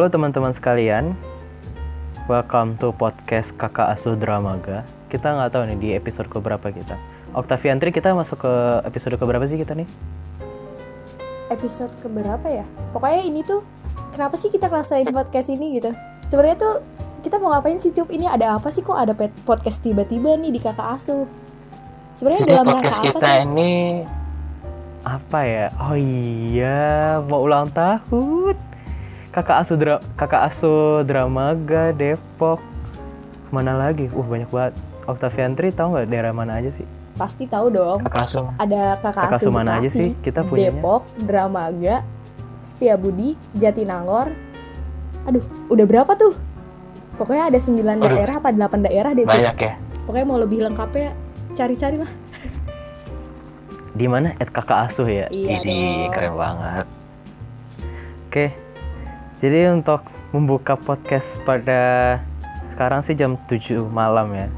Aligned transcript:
Halo 0.00 0.08
teman-teman 0.08 0.56
sekalian, 0.56 1.12
welcome 2.24 2.72
to 2.80 2.88
podcast 2.88 3.52
Kakak 3.60 4.00
Asuh 4.00 4.16
Dramaga. 4.16 4.80
Kita 5.12 5.28
nggak 5.28 5.52
tahu 5.52 5.68
nih 5.68 5.76
di 5.76 5.88
episode 5.92 6.24
keberapa 6.32 6.72
kita. 6.72 6.96
Octaviantri 7.36 7.92
kita 7.92 8.16
masuk 8.16 8.40
ke 8.40 8.52
episode 8.88 9.20
keberapa 9.20 9.44
sih 9.44 9.60
kita 9.60 9.76
nih? 9.76 9.84
episode 11.52 11.92
keberapa 12.00 12.48
ya? 12.48 12.64
Pokoknya 12.96 13.28
ini 13.28 13.44
tuh 13.44 13.60
kenapa 14.16 14.40
sih 14.40 14.48
kita 14.48 14.72
ngerasain 14.72 15.04
podcast 15.12 15.52
ini 15.52 15.76
gitu? 15.76 15.92
Sebenarnya 16.32 16.56
tuh 16.56 16.74
kita 17.20 17.36
mau 17.36 17.52
ngapain 17.52 17.76
sih 17.76 17.92
Cup? 17.92 18.08
Ini 18.08 18.24
ada 18.24 18.56
apa 18.56 18.72
sih 18.72 18.80
kok 18.80 18.96
ada 18.96 19.12
podcast 19.44 19.84
tiba-tiba 19.84 20.32
nih 20.40 20.48
di 20.48 20.64
kakak 20.64 20.96
asuh? 20.96 21.28
Sebenarnya 22.16 22.48
dalam 22.48 22.72
rangka 22.72 22.88
podcast 22.88 23.00
apa 23.04 23.04
kita 23.04 23.18
sih? 23.20 23.40
ini 23.52 23.72
apa 25.04 25.40
ya? 25.44 25.66
Oh 25.76 25.92
iya, 25.92 27.20
mau 27.20 27.44
ulang 27.44 27.68
tahun. 27.68 28.79
Kakak 29.30 29.62
Asuh 29.62 29.78
Dra 29.78 29.96
Kakak 30.18 30.42
Asuh 30.50 31.06
Dramaga 31.06 31.94
Depok. 31.94 32.58
Mana 33.54 33.78
lagi? 33.78 34.10
Uh 34.10 34.26
banyak 34.26 34.50
banget. 34.50 34.74
Octaviantri 35.06 35.70
tahu 35.70 35.94
nggak 35.94 36.06
daerah 36.10 36.34
mana 36.34 36.58
aja 36.58 36.74
sih? 36.74 36.86
Pasti 37.14 37.46
tahu 37.46 37.70
dong. 37.70 38.02
Kakak 38.10 38.26
asuh. 38.26 38.50
Ada 38.58 38.98
kakak, 38.98 39.14
Kakak 39.14 39.38
asuh 39.38 39.46
asuh 39.46 39.52
mana 39.54 39.70
aja 39.78 39.88
sih 39.90 40.18
kita 40.18 40.42
punyanya? 40.42 40.74
Depok, 40.74 41.02
Dramaga, 41.22 42.02
Setiabudi, 42.66 43.38
Jatinangor. 43.54 44.34
Aduh, 45.30 45.44
udah 45.70 45.86
berapa 45.86 46.12
tuh? 46.18 46.34
Pokoknya 47.14 47.54
ada 47.54 47.58
9 47.60 47.76
Aduh. 47.86 48.10
daerah 48.10 48.34
apa 48.42 48.50
8 48.50 48.86
daerah 48.88 49.10
deh. 49.14 49.28
Banyak 49.30 49.56
ya. 49.62 49.74
Pokoknya 50.10 50.26
mau 50.26 50.38
lebih 50.42 50.58
lengkapnya 50.66 51.14
cari-cari 51.54 52.02
lah. 52.02 52.10
Di 53.94 54.06
mana? 54.10 54.34
At 54.42 54.50
Kakak 54.50 54.90
Asuh 54.90 55.06
ya. 55.06 55.30
Iya 55.30 55.62
Ini 55.62 56.10
keren 56.10 56.34
banget. 56.34 56.86
Oke, 58.30 58.54
jadi 59.40 59.72
untuk 59.72 60.04
membuka 60.36 60.76
podcast 60.76 61.40
pada 61.48 62.20
sekarang 62.68 63.00
sih 63.04 63.16
jam 63.16 63.40
7 63.48 63.88
malam 63.88 64.36
ya. 64.36 64.48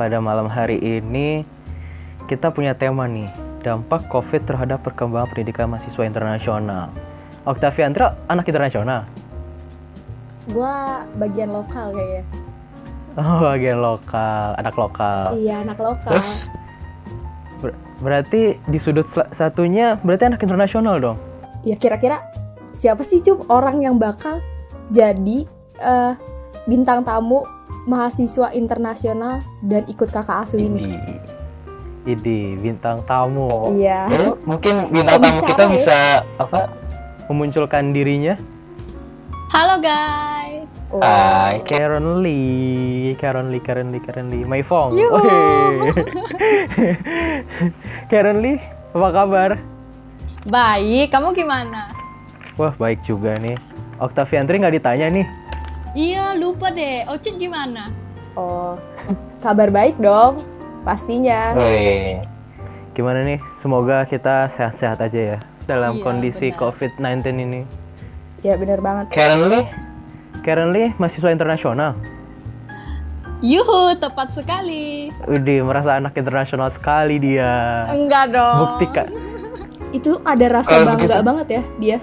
Pada 0.00 0.18
malam 0.24 0.48
hari 0.48 0.80
ini 0.80 1.44
kita 2.26 2.48
punya 2.48 2.72
tema 2.72 3.04
nih, 3.04 3.28
dampak 3.60 4.08
COVID 4.08 4.48
terhadap 4.48 4.80
perkembangan 4.80 5.28
pendidikan 5.30 5.68
mahasiswa 5.68 6.04
internasional. 6.08 6.88
Octaviantra 7.44 8.16
anak 8.32 8.48
internasional. 8.48 9.04
Gua 10.48 11.04
bagian 11.20 11.52
lokal 11.52 11.92
kayaknya. 11.92 12.24
Oh, 13.20 13.44
bagian 13.44 13.78
lokal, 13.84 14.56
anak 14.56 14.74
lokal. 14.80 15.36
Iya, 15.36 15.60
anak 15.60 15.76
lokal. 15.76 16.16
Terus 16.16 16.48
Ber- 17.60 17.76
berarti 18.00 18.56
di 18.64 18.78
sudut 18.80 19.04
satunya 19.36 20.00
berarti 20.00 20.24
anak 20.32 20.40
internasional 20.40 20.96
dong. 20.98 21.18
ya 21.62 21.78
kira-kira 21.78 22.18
siapa 22.72 23.04
sih 23.04 23.20
Cup 23.20 23.48
orang 23.48 23.84
yang 23.84 23.96
bakal 23.96 24.40
jadi 24.92 25.46
eh, 25.80 26.12
bintang 26.68 27.04
tamu 27.06 27.44
mahasiswa 27.88 28.52
internasional 28.54 29.40
dan 29.64 29.84
ikut 29.88 30.08
kakak 30.08 30.44
asuh 30.48 30.60
ini? 30.60 30.96
Idi. 30.96 31.14
Idi, 32.02 32.40
bintang 32.58 33.06
tamu. 33.06 33.78
Iya. 33.78 34.10
Lalu 34.10 34.30
mungkin 34.42 34.74
bintang 34.90 35.22
tamu 35.22 35.40
kita 35.46 35.64
ya. 35.64 35.70
bisa 35.70 35.98
apa? 36.36 36.66
Memunculkan 37.30 37.94
dirinya 37.94 38.34
Halo 39.52 39.84
guys. 39.84 40.80
Oh. 40.88 41.04
Hai. 41.04 41.60
Karen 41.68 42.24
Lee, 42.24 43.12
Karen 43.20 43.52
Lee, 43.52 43.60
Karen 43.60 43.92
Lee, 43.92 44.00
Karen 44.00 44.32
Lee, 44.32 44.48
Mei 44.48 44.64
Fong. 44.64 44.96
Karen 48.10 48.40
Lee, 48.40 48.56
apa 48.96 49.08
kabar? 49.12 49.60
Baik, 50.48 51.12
kamu 51.12 51.36
gimana? 51.36 51.84
Wah 52.54 52.72
baik 52.72 53.00
juga 53.02 53.36
nih. 53.36 53.56
Octaviantri 53.98 54.58
nggak 54.58 54.76
ditanya 54.76 55.06
nih. 55.10 55.26
Iya, 55.92 56.34
lupa 56.34 56.68
deh. 56.68 57.04
Ocit 57.06 57.36
gimana? 57.36 57.92
Oh, 58.32 58.80
kabar 59.38 59.68
baik 59.68 59.96
dong, 59.98 60.40
pastinya. 60.82 61.52
Wih. 61.52 62.24
Gimana 62.92 63.20
nih? 63.22 63.40
Semoga 63.58 64.04
kita 64.04 64.52
sehat-sehat 64.52 65.00
aja 65.00 65.20
ya 65.36 65.38
dalam 65.64 65.96
Iya, 65.96 66.02
kondisi 66.02 66.48
benar. 66.48 66.60
COVID-19 66.60 67.16
ini. 67.38 67.60
Ya 68.42 68.56
bener 68.56 68.80
banget. 68.80 69.12
Karen 69.12 69.48
Lee, 69.48 69.64
Karen 70.42 70.70
Lee, 70.70 70.90
mahasiswa 70.96 71.30
internasional. 71.30 71.94
Yuhu, 73.42 73.96
tepat 73.96 74.30
sekali. 74.30 75.10
Udah 75.24 75.58
merasa 75.62 75.90
anak 75.96 76.14
internasional 76.14 76.70
sekali 76.70 77.18
dia. 77.18 77.84
Enggak 77.86 78.30
dong. 78.30 78.58
Buktikan. 78.78 79.06
Itu 79.90 80.22
ada 80.22 80.46
rasa 80.52 80.78
bangga 80.80 80.94
begitu- 80.96 81.26
banget 81.26 81.46
ya 81.50 81.62
dia. 81.76 81.98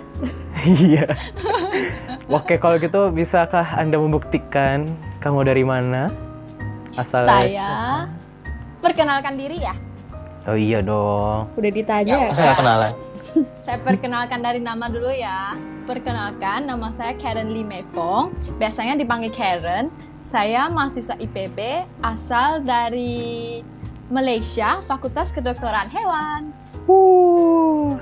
Iya. 0.65 1.05
Oke, 2.27 2.59
kalau 2.59 2.75
gitu 2.77 3.09
bisakah 3.13 3.63
Anda 3.79 3.95
membuktikan 3.95 4.85
kamu 5.23 5.47
dari 5.47 5.63
mana? 5.63 6.11
Asal 6.97 7.23
Saya 7.23 8.05
perkenalkan 8.83 9.37
diri 9.37 9.61
ya. 9.61 9.75
Oh 10.49 10.57
iya 10.57 10.81
dong. 10.81 11.51
Udah 11.55 11.71
ditanya. 11.71 12.33
masa 12.33 12.41
nggak 12.41 12.59
kenalan? 12.59 12.93
Saya 13.65 13.77
perkenalkan 13.85 14.39
dari 14.41 14.59
nama 14.63 14.89
dulu 14.89 15.11
ya. 15.13 15.53
Perkenalkan, 15.85 16.69
nama 16.69 16.93
saya 16.93 17.17
Karen 17.17 17.49
Lee 17.49 17.65
Mefong. 17.65 18.29
Biasanya 18.61 18.93
dipanggil 18.93 19.33
Karen. 19.33 19.89
Saya 20.21 20.69
mahasiswa 20.69 21.17
IPB 21.17 21.57
asal 22.05 22.61
dari 22.61 23.61
Malaysia, 24.09 24.85
Fakultas 24.85 25.33
Kedokteran 25.33 25.89
Hewan. 25.89 26.53
Uh. 26.85 27.97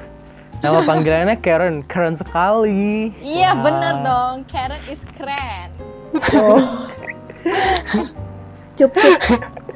Nama 0.61 0.79
panggilannya 0.89 1.37
Karen, 1.37 1.85
Karen 1.85 2.15
sekali. 2.17 3.13
Iya, 3.21 3.53
Wah. 3.53 3.63
bener 3.63 3.93
dong. 4.01 4.35
Karen 4.49 4.81
is 4.89 5.05
keren. 5.13 5.69
Oh. 6.33 6.61
Cup, 8.77 8.91
cup. 8.93 9.17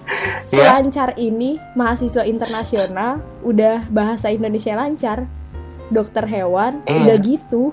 Selancar 0.44 1.16
ini 1.16 1.56
mahasiswa 1.74 2.28
internasional 2.28 3.22
udah 3.42 3.86
bahasa 3.90 4.30
Indonesia 4.30 4.76
lancar. 4.76 5.26
Dokter 5.92 6.24
hewan 6.24 6.80
Iya. 6.88 6.98
udah 7.04 7.18
gitu. 7.20 7.64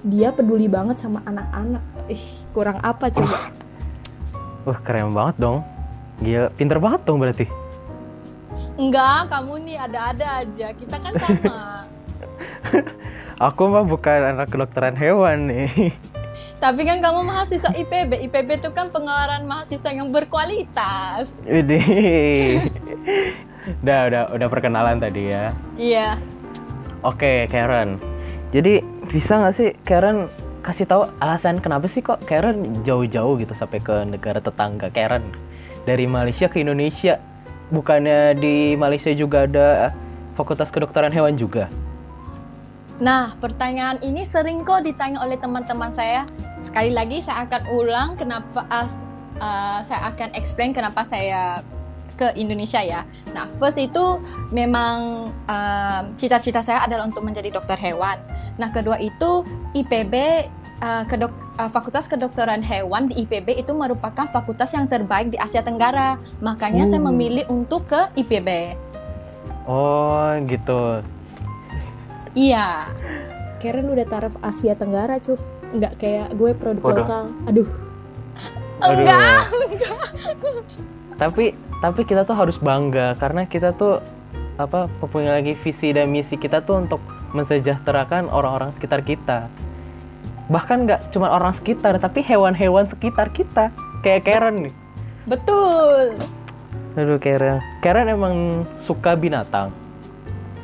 Dia 0.00 0.32
peduli 0.32 0.64
banget 0.64 0.96
sama 0.96 1.20
anak-anak. 1.28 1.84
Ih, 2.08 2.24
kurang 2.56 2.80
apa 2.80 3.12
coba? 3.12 3.52
Wah 4.64 4.78
keren 4.80 5.12
banget 5.12 5.36
dong. 5.38 5.60
Gila, 6.20 6.48
pinter 6.56 6.80
banget 6.80 7.00
dong 7.04 7.20
berarti. 7.20 7.44
Enggak, 8.80 9.28
kamu 9.28 9.60
nih 9.64 9.76
ada-ada 9.76 10.26
aja. 10.40 10.72
Kita 10.72 10.96
kan 11.00 11.12
sama. 11.20 11.84
Aku 13.50 13.72
mah 13.72 13.88
bukan 13.88 14.36
anak 14.36 14.52
kedokteran 14.52 14.96
hewan 14.96 15.48
nih. 15.48 15.96
Tapi 16.60 16.84
kan 16.84 17.00
kamu 17.00 17.24
mahasiswa 17.24 17.72
IPB. 17.72 18.28
IPB 18.28 18.48
itu 18.60 18.70
kan 18.76 18.92
pengeluaran 18.92 19.48
mahasiswa 19.48 19.90
yang 19.90 20.12
berkualitas. 20.12 21.42
Widih. 21.48 22.60
udah, 23.82 24.00
udah, 24.12 24.22
udah 24.36 24.48
perkenalan 24.52 25.00
tadi 25.00 25.32
ya. 25.32 25.56
Iya. 25.80 26.08
Oke, 27.00 27.48
Karen. 27.48 27.96
Jadi 28.52 28.84
bisa 29.08 29.40
nggak 29.40 29.54
sih 29.56 29.70
Karen 29.88 30.28
kasih 30.60 30.84
tahu 30.84 31.08
alasan 31.24 31.58
kenapa 31.64 31.88
sih 31.88 32.04
kok 32.04 32.20
Karen 32.28 32.84
jauh-jauh 32.84 33.40
gitu 33.40 33.56
sampai 33.56 33.80
ke 33.80 34.04
negara 34.04 34.38
tetangga 34.44 34.92
Karen 34.92 35.24
dari 35.88 36.04
Malaysia 36.04 36.46
ke 36.46 36.60
Indonesia? 36.60 37.16
Bukannya 37.72 38.36
di 38.36 38.74
Malaysia 38.76 39.14
juga 39.14 39.46
ada 39.46 39.94
Fakultas 40.34 40.68
Kedokteran 40.68 41.14
Hewan 41.14 41.38
juga? 41.38 41.70
Nah, 43.00 43.32
pertanyaan 43.40 43.96
ini 44.04 44.28
sering 44.28 44.60
kok 44.60 44.84
ditanya 44.84 45.24
oleh 45.24 45.40
teman-teman 45.40 45.88
saya. 45.96 46.28
Sekali 46.60 46.92
lagi 46.92 47.24
saya 47.24 47.48
akan 47.48 47.62
ulang 47.72 48.08
kenapa 48.20 48.68
as- 48.68 49.04
uh, 49.40 49.80
saya 49.80 50.12
akan 50.12 50.36
explain 50.36 50.76
kenapa 50.76 51.00
saya 51.08 51.64
ke 52.20 52.36
Indonesia 52.36 52.84
ya. 52.84 53.08
Nah, 53.32 53.48
first 53.56 53.80
itu 53.80 54.20
memang 54.52 55.32
um, 55.32 56.02
cita-cita 56.20 56.60
saya 56.60 56.84
adalah 56.84 57.08
untuk 57.08 57.24
menjadi 57.24 57.48
dokter 57.48 57.80
hewan. 57.80 58.20
Nah, 58.60 58.68
kedua 58.68 59.00
itu 59.00 59.48
IPB 59.72 60.14
uh, 60.84 61.08
kedok- 61.08 61.56
uh, 61.56 61.72
Fakultas 61.72 62.04
Kedokteran 62.04 62.60
Hewan 62.60 63.08
di 63.08 63.24
IPB 63.24 63.64
itu 63.64 63.72
merupakan 63.72 64.28
fakultas 64.28 64.76
yang 64.76 64.84
terbaik 64.84 65.32
di 65.32 65.40
Asia 65.40 65.64
Tenggara. 65.64 66.20
Makanya 66.44 66.84
saya 66.84 67.00
Uh. 67.00 67.08
memilih 67.08 67.48
untuk 67.48 67.88
ke 67.88 68.12
IPB. 68.20 68.76
Oh, 69.64 70.36
gitu. 70.44 71.00
Iya. 72.34 72.86
Karen 73.60 73.92
udah 73.92 74.06
taraf 74.08 74.34
Asia 74.40 74.72
Tenggara, 74.78 75.20
Cup. 75.20 75.40
Nggak 75.70 75.92
kayak 76.00 76.28
gue 76.34 76.50
produk 76.56 76.82
Waduh. 76.82 76.98
lokal. 77.04 77.24
Aduh, 77.46 77.68
Aduh. 78.80 78.96
Enggak. 79.04 79.40
Tapi 81.20 81.52
tapi 81.80 82.00
kita 82.04 82.24
tuh 82.24 82.36
harus 82.36 82.56
bangga 82.56 83.12
karena 83.20 83.44
kita 83.44 83.76
tuh 83.76 84.00
apa 84.56 84.88
punya 85.08 85.36
lagi 85.40 85.56
visi 85.60 85.92
dan 85.92 86.12
misi 86.12 86.36
kita 86.36 86.64
tuh 86.64 86.84
untuk 86.84 87.00
mensejahterakan 87.36 88.28
orang-orang 88.32 88.72
sekitar 88.76 89.04
kita. 89.04 89.48
Bahkan 90.50 90.88
nggak 90.88 91.00
cuma 91.14 91.30
orang 91.30 91.54
sekitar, 91.54 91.94
tapi 92.02 92.24
hewan-hewan 92.26 92.90
sekitar 92.90 93.30
kita. 93.30 93.70
Kayak 94.02 94.26
Karen 94.26 94.56
nih. 94.66 94.74
Betul. 95.28 96.18
Aduh 96.98 97.20
Karen. 97.22 97.62
Karen 97.84 98.08
emang 98.10 98.64
suka 98.82 99.14
binatang. 99.14 99.70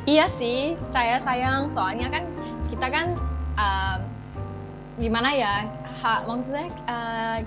Iya 0.07 0.23
sih, 0.31 0.79
saya 0.87 1.19
sayang. 1.19 1.67
Soalnya 1.67 2.07
kan 2.07 2.23
kita 2.71 2.87
kan 2.87 3.19
um, 3.59 3.99
gimana 4.95 5.35
ya 5.35 5.67
ha, 5.99 6.23
maksudnya 6.23 6.71
uh, 6.87 7.43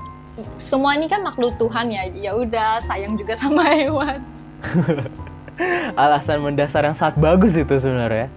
semua 0.61 0.93
ini 0.93 1.09
kan 1.09 1.25
makhluk 1.25 1.57
Tuhan 1.57 1.89
ya. 1.89 2.05
Ya 2.12 2.37
udah 2.37 2.85
sayang 2.85 3.17
juga 3.17 3.33
sama 3.33 3.65
hewan. 3.73 4.21
Alasan 5.97 6.45
mendasar 6.45 6.85
yang 6.85 6.97
sangat 7.01 7.17
bagus 7.17 7.57
itu 7.57 7.81
sebenarnya. 7.81 8.29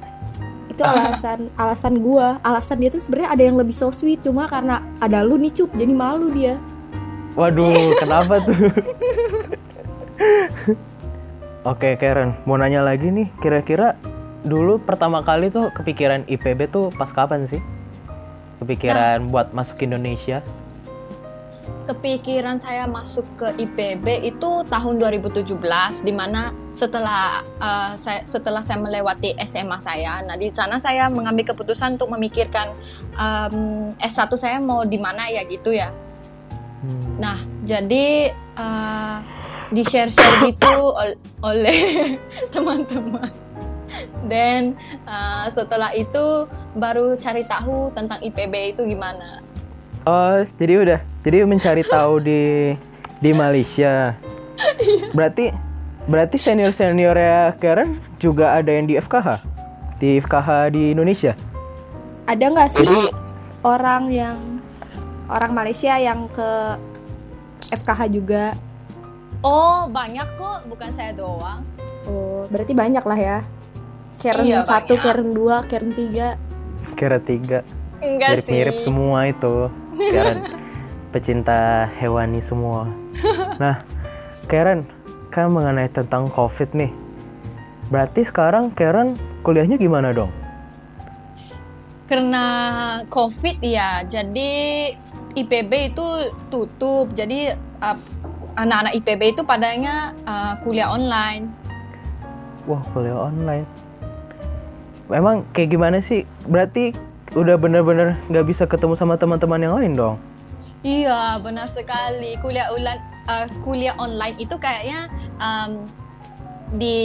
Itu 0.71 0.87
alasan 0.87 1.51
alasan 1.59 1.99
gua. 1.99 2.39
Alasan 2.47 2.79
dia 2.79 2.95
tuh 2.95 3.03
sebenarnya 3.03 3.35
ada 3.35 3.43
yang 3.43 3.59
lebih 3.59 3.75
so 3.75 3.91
sweet. 3.91 4.23
Cuma 4.23 4.47
karena 4.47 4.79
ada 5.03 5.19
lu 5.19 5.35
nih 5.35 5.51
cup. 5.51 5.75
Jadi 5.75 5.91
malu 5.91 6.31
dia. 6.31 6.55
Waduh 7.35 7.75
kenapa 7.99 8.39
tuh? 8.39 8.55
Oke 11.63 11.95
Karen, 11.95 12.35
mau 12.43 12.59
nanya 12.59 12.83
lagi 12.83 13.07
nih, 13.07 13.31
kira-kira 13.39 13.95
dulu 14.43 14.79
pertama 14.79 15.23
kali 15.23 15.49
tuh 15.49 15.71
kepikiran 15.71 16.27
IPB 16.27 16.71
tuh 16.71 16.91
pas 16.93 17.09
kapan 17.11 17.47
sih? 17.47 17.63
Kepikiran 18.59 19.31
buat 19.31 19.51
masuk 19.51 19.79
Indonesia? 19.83 20.43
kepikiran 21.83 22.63
saya 22.63 22.87
masuk 22.87 23.27
ke 23.35 23.47
IPB 23.59 24.23
itu 24.23 24.51
tahun 24.71 25.03
2017 25.03 25.51
di 26.07 26.13
mana 26.15 26.55
setelah 26.71 27.43
uh, 27.59 27.91
saya 27.99 28.23
setelah 28.23 28.63
saya 28.63 28.79
melewati 28.79 29.35
SMA 29.43 29.77
saya 29.83 30.23
nah 30.23 30.39
di 30.39 30.47
sana 30.47 30.79
saya 30.79 31.11
mengambil 31.11 31.51
keputusan 31.51 31.99
untuk 31.99 32.07
memikirkan 32.15 32.71
um, 33.19 33.91
S1 33.99 34.31
saya 34.39 34.57
mau 34.63 34.87
di 34.87 34.95
mana 34.95 35.27
ya 35.27 35.43
gitu 35.43 35.75
ya 35.75 35.91
Hmm. 36.83 37.15
nah 37.15 37.39
jadi 37.63 38.35
uh, 38.59 39.23
di 39.71 39.87
share 39.87 40.11
share 40.11 40.43
gitu 40.43 40.67
ol- 40.67 41.15
oleh 41.39 42.19
teman-teman 42.53 43.31
dan 44.25 44.73
uh, 45.03 45.45
setelah 45.47 45.91
itu 45.91 46.47
baru 46.73 47.13
cari 47.15 47.43
tahu 47.43 47.91
tentang 47.91 48.19
IPB 48.19 48.73
itu 48.73 48.83
gimana 48.85 49.39
Oh, 50.03 50.43
jadi 50.59 50.83
udah, 50.83 50.99
jadi 51.23 51.47
mencari 51.47 51.79
tahu 51.79 52.19
di 52.19 52.75
di 53.17 53.31
Malaysia. 53.31 54.11
Berarti 55.15 55.47
berarti 56.03 56.35
senior 56.35 56.75
seniornya 56.75 57.55
Karen 57.55 57.95
juga 58.19 58.51
ada 58.51 58.67
yang 58.67 58.83
di 58.83 58.99
FKH, 58.99 59.47
di 59.97 60.19
FKH 60.19 60.49
di 60.69 60.91
Indonesia. 60.91 61.31
ada 62.23 62.43
nggak 62.43 62.67
sih 62.67 62.83
Jadi 62.83 62.99
orang 63.63 64.11
yang 64.11 64.59
orang 65.31 65.55
Malaysia 65.55 65.95
yang 65.95 66.19
ke 66.27 66.51
FKH 67.71 68.01
juga 68.11 68.51
Oh, 69.39 69.87
banyak 69.87 70.27
kok, 70.35 70.67
bukan 70.67 70.91
saya 70.91 71.15
doang. 71.15 71.63
oh 72.03 72.43
berarti 72.47 72.75
banyak 72.75 73.03
lah 73.03 73.15
ya 73.15 73.37
Karen 74.21 74.43
Iya, 74.45 74.59
satu, 74.61 74.93
banyak. 74.95 75.03
Karen 75.03 75.29
dua, 75.33 75.55
Karen 75.65 75.91
tiga 75.95 76.37
Kira 76.93 77.17
tiga, 77.19 77.65
Enggak 77.99 78.45
sih. 78.45 78.53
mirip-mirip 78.53 78.77
semua 78.85 79.19
itu. 79.25 79.55
Karen 80.13 80.39
pecinta 81.13 81.89
hewani 82.01 82.41
semua. 82.41 82.89
Nah, 83.61 83.85
Karen 84.49 84.85
kan 85.29 85.49
mengenai 85.53 85.89
tentang 85.89 86.29
COVID 86.29 86.73
nih. 86.73 86.91
Berarti 87.89 88.25
sekarang 88.25 88.73
Karen 88.73 89.13
kuliahnya 89.45 89.77
gimana 89.77 90.13
dong? 90.13 90.33
Karena 92.09 92.45
COVID 93.09 93.61
ya, 93.61 94.05
jadi 94.05 94.51
IPB 95.33 95.71
itu 95.93 96.07
tutup. 96.53 97.09
Jadi 97.17 97.53
uh, 97.81 97.97
anak-anak 98.57 98.93
IPB 99.01 99.21
itu 99.37 99.41
padanya 99.45 100.13
uh, 100.29 100.53
kuliah 100.61 100.93
online. 100.93 101.49
Wah, 102.69 102.81
kuliah 102.93 103.17
online. 103.17 103.65
Emang 105.11 105.43
kayak 105.51 105.75
gimana 105.75 105.99
sih? 105.99 106.23
Berarti 106.47 106.95
udah 107.33 107.57
bener-bener 107.57 108.15
nggak 108.29 108.45
bisa 108.45 108.63
ketemu 108.69 108.93
sama 108.93 109.17
teman-teman 109.17 109.59
yang 109.59 109.75
lain 109.75 109.93
dong? 109.97 110.15
Iya, 110.83 111.39
benar 111.39 111.71
sekali. 111.71 112.35
Kuliah 112.43 112.67
online 112.71 113.01
uh, 113.27 113.47
kuliah 113.63 113.95
online 113.95 114.35
itu 114.35 114.55
kayaknya 114.59 115.07
um, 115.39 115.87
di, 116.73 116.97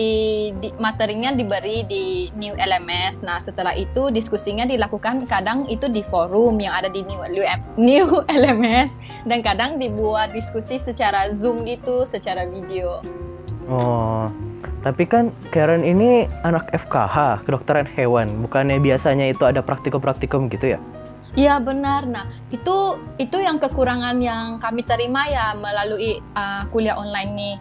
di 0.58 0.72
materinya 0.80 1.30
diberi 1.30 1.84
di 1.84 2.32
New 2.34 2.56
LMS. 2.56 3.22
Nah, 3.22 3.38
setelah 3.38 3.76
itu 3.76 4.08
diskusinya 4.08 4.64
dilakukan 4.64 5.28
kadang 5.28 5.68
itu 5.68 5.86
di 5.92 6.00
forum 6.02 6.56
yang 6.58 6.74
ada 6.74 6.88
di 6.88 7.04
New 7.04 7.20
New 7.76 8.08
LMS 8.26 8.98
dan 9.28 9.44
kadang 9.44 9.76
dibuat 9.76 10.32
diskusi 10.32 10.80
secara 10.80 11.30
Zoom 11.30 11.62
gitu, 11.68 12.08
secara 12.08 12.48
video. 12.48 12.98
Oh, 13.68 14.24
tapi 14.80 15.04
kan 15.04 15.28
Karen 15.52 15.84
ini 15.84 16.24
anak 16.40 16.72
FKH, 16.72 17.44
kedokteran 17.44 17.84
hewan. 17.92 18.40
Bukannya 18.40 18.80
biasanya 18.80 19.28
itu 19.28 19.44
ada 19.44 19.60
praktikum-praktikum 19.60 20.48
gitu 20.48 20.72
ya? 20.72 20.80
Iya 21.36 21.60
benar. 21.60 22.08
Nah 22.08 22.24
itu 22.48 22.96
itu 23.20 23.36
yang 23.36 23.60
kekurangan 23.60 24.16
yang 24.24 24.56
kami 24.56 24.80
terima 24.80 25.28
ya 25.28 25.52
melalui 25.52 26.24
uh, 26.32 26.64
kuliah 26.72 26.96
online 26.96 27.32
nih. 27.36 27.56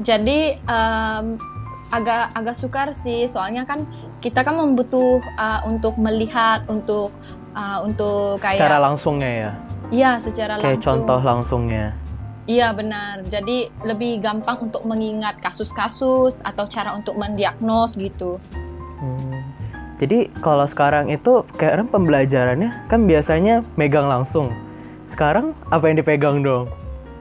Jadi 0.00 0.62
um, 0.70 1.34
agak 1.90 2.30
agak 2.38 2.54
sukar 2.54 2.88
sih 2.94 3.26
soalnya 3.26 3.66
kan 3.66 3.82
kita 4.22 4.46
kan 4.46 4.54
membutuh 4.54 5.18
uh, 5.34 5.60
untuk 5.66 5.98
melihat 5.98 6.62
untuk 6.70 7.10
uh, 7.58 7.82
untuk 7.82 8.38
kayak 8.38 8.62
Secara 8.62 8.78
langsungnya 8.78 9.30
ya? 9.32 9.50
iya 9.90 10.10
secara 10.22 10.54
Kayak 10.62 10.78
langsung. 10.78 11.02
contoh 11.02 11.20
langsungnya. 11.20 11.86
Iya 12.50 12.74
benar. 12.74 13.22
Jadi 13.30 13.70
lebih 13.86 14.18
gampang 14.18 14.58
untuk 14.66 14.82
mengingat 14.82 15.38
kasus-kasus 15.38 16.42
atau 16.42 16.66
cara 16.66 16.98
untuk 16.98 17.14
mendiagnos 17.14 17.94
gitu. 17.94 18.42
Hmm. 18.98 19.38
Jadi 20.02 20.34
kalau 20.42 20.66
sekarang 20.66 21.14
itu 21.14 21.46
Karen 21.54 21.86
pembelajarannya 21.86 22.90
kan 22.90 23.06
biasanya 23.06 23.62
megang 23.78 24.10
langsung. 24.10 24.50
Sekarang 25.06 25.54
apa 25.70 25.86
yang 25.86 26.02
dipegang 26.02 26.42
dong? 26.42 26.66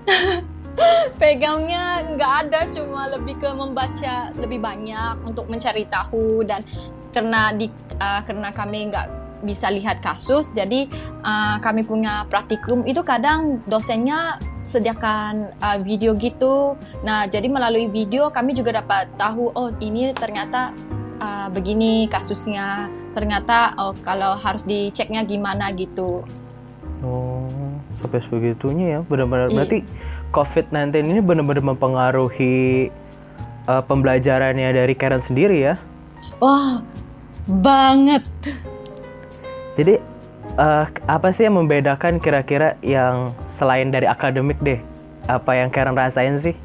pegangnya 1.21 2.01
nggak 2.15 2.33
ada 2.47 2.59
cuma 2.71 3.11
lebih 3.11 3.35
ke 3.37 3.49
membaca 3.51 4.31
lebih 4.39 4.63
banyak 4.63 5.19
untuk 5.27 5.51
mencari 5.51 5.83
tahu 5.91 6.47
dan 6.47 6.63
karena 7.11 7.51
di 7.51 7.67
uh, 7.99 8.23
karena 8.23 8.49
kami 8.55 8.87
nggak 8.87 9.07
bisa 9.43 9.67
lihat 9.71 9.99
kasus 9.99 10.51
jadi 10.55 10.87
uh, 11.23 11.59
kami 11.59 11.83
punya 11.83 12.23
praktikum 12.31 12.87
itu 12.87 13.03
kadang 13.03 13.59
dosennya 13.67 14.39
sediakan 14.69 15.50
uh, 15.57 15.81
video 15.81 16.13
gitu 16.13 16.77
nah 17.01 17.25
jadi 17.25 17.50
melalui 17.50 17.89
video 17.89 18.30
kami 18.30 18.54
juga 18.54 18.77
dapat 18.77 19.10
tahu 19.18 19.50
oh 19.57 19.74
ini 19.81 20.14
ternyata 20.14 20.69
uh, 21.18 21.49
begini 21.49 22.06
kasusnya 22.06 22.85
ternyata 23.11 23.73
oh 23.81 23.97
kalau 24.06 24.38
harus 24.38 24.61
diceknya 24.64 25.26
gimana 25.26 25.73
gitu 25.73 26.21
Oh, 26.99 27.47
sampai 28.04 28.19
sebegitunya 28.28 28.85
ya. 28.92 29.07
Benar-benar 29.07 29.47
Iya. 29.47 29.56
berarti 29.56 29.78
COVID-19 30.35 31.07
ini 31.07 31.21
benar-benar 31.23 31.64
mempengaruhi 31.64 32.92
uh, 33.71 33.80
pembelajarannya 33.80 34.68
dari 34.76 34.94
Karen 34.99 35.23
sendiri 35.23 35.64
ya. 35.64 35.80
wah 36.44 36.83
banget 37.47 38.28
Jadi 39.80 39.95
eh, 40.59 40.85
apa 41.07 41.31
sih 41.31 41.47
yang 41.47 41.56
membedakan 41.56 42.19
kira-kira 42.19 42.75
yang 42.83 43.31
selain 43.47 43.89
dari 43.89 44.06
akademik 44.06 44.59
deh? 44.59 44.78
Apa 45.25 45.56
yang 45.56 45.71
Karen 45.71 45.95
rasain 45.95 46.35
sih? 46.37 46.56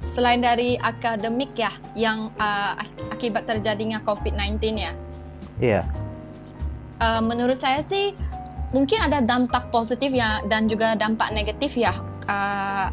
Selain 0.00 0.40
dari 0.40 0.78
akademik 0.80 1.52
ya, 1.58 1.72
yang 1.92 2.32
uh, 2.40 2.72
ak- 2.78 3.18
akibat 3.18 3.44
terjadinya 3.44 4.00
COVID-19 4.00 4.56
ya, 4.80 4.92
Iya. 5.60 5.80
uh, 7.04 7.20
menurut 7.20 7.58
saya 7.58 7.84
sih 7.84 8.16
mungkin 8.72 8.96
ada 9.02 9.20
dampak 9.20 9.68
positif 9.68 10.12
ya 10.12 10.40
dan 10.48 10.72
juga 10.72 10.96
dampak 10.96 11.32
negatif 11.36 11.76
ya 11.76 11.92
uh, 12.28 12.88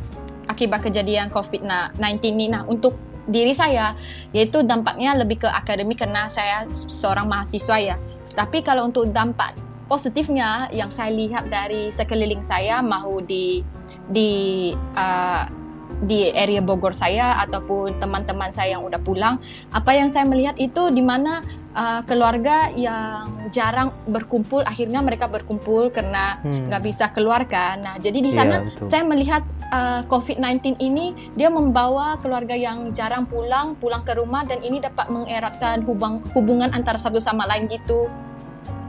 akibat 0.51 0.83
kejadian 0.83 1.31
COVID-19 1.31 2.19
ini. 2.27 2.51
Nah 2.51 2.67
untuk 2.67 3.00
diri 3.24 3.55
saya, 3.55 3.95
yaitu 4.36 4.60
dampaknya 4.67 5.15
lebih 5.15 5.43
ke 5.43 5.48
akademik 5.48 6.03
karena 6.03 6.27
saya 6.27 6.67
seorang 6.75 7.27
mahasiswa 7.27 7.79
ya. 7.79 7.95
Tapi 8.33 8.65
kalau 8.65 8.89
untuk 8.89 9.09
dampak 9.13 9.53
positifnya 9.85 10.69
yang 10.73 10.89
saya 10.89 11.13
lihat 11.13 11.53
dari 11.53 11.93
sekeliling 11.93 12.41
saya, 12.41 12.81
mau 12.81 13.21
di 13.21 13.61
di 14.09 14.73
uh, 14.97 15.45
di 16.03 16.29
area 16.29 16.60
Bogor 16.60 16.91
saya 16.91 17.39
ataupun 17.41 17.98
teman-teman 17.98 18.51
saya 18.51 18.75
yang 18.75 18.83
udah 18.83 19.00
pulang, 19.00 19.39
apa 19.72 19.91
yang 19.95 20.12
saya 20.12 20.27
melihat 20.27 20.53
itu 20.60 20.91
di 20.91 21.00
mana 21.00 21.39
uh, 21.74 22.01
keluarga 22.03 22.69
yang 22.75 23.25
jarang 23.50 23.89
berkumpul, 24.05 24.62
akhirnya 24.63 25.00
mereka 25.00 25.27
berkumpul 25.27 25.89
karena 25.89 26.38
Hmm. 26.43 26.67
nggak 26.67 26.83
bisa 26.83 27.05
keluar 27.12 27.48
kan. 27.48 27.79
Nah, 27.79 27.95
jadi 27.98 28.19
di 28.19 28.31
Iya, 28.31 28.38
sana 28.38 28.55
betul. 28.63 28.83
saya 28.83 29.03
melihat 29.03 29.43
uh, 29.72 30.01
COVID-19 30.07 30.77
ini 30.79 31.31
dia 31.33 31.48
membawa 31.48 32.19
keluarga 32.19 32.53
yang 32.53 32.91
jarang 32.91 33.24
pulang 33.25 33.74
pulang 33.79 34.03
ke 34.03 34.13
rumah 34.15 34.43
dan 34.43 34.60
ini 34.62 34.79
dapat 34.79 35.07
mengeratkan 35.10 35.81
hubung 35.88 36.19
hubungan 36.36 36.69
antara 36.72 37.00
satu 37.00 37.17
sama 37.17 37.48
lain 37.48 37.65
gitu. 37.72 38.12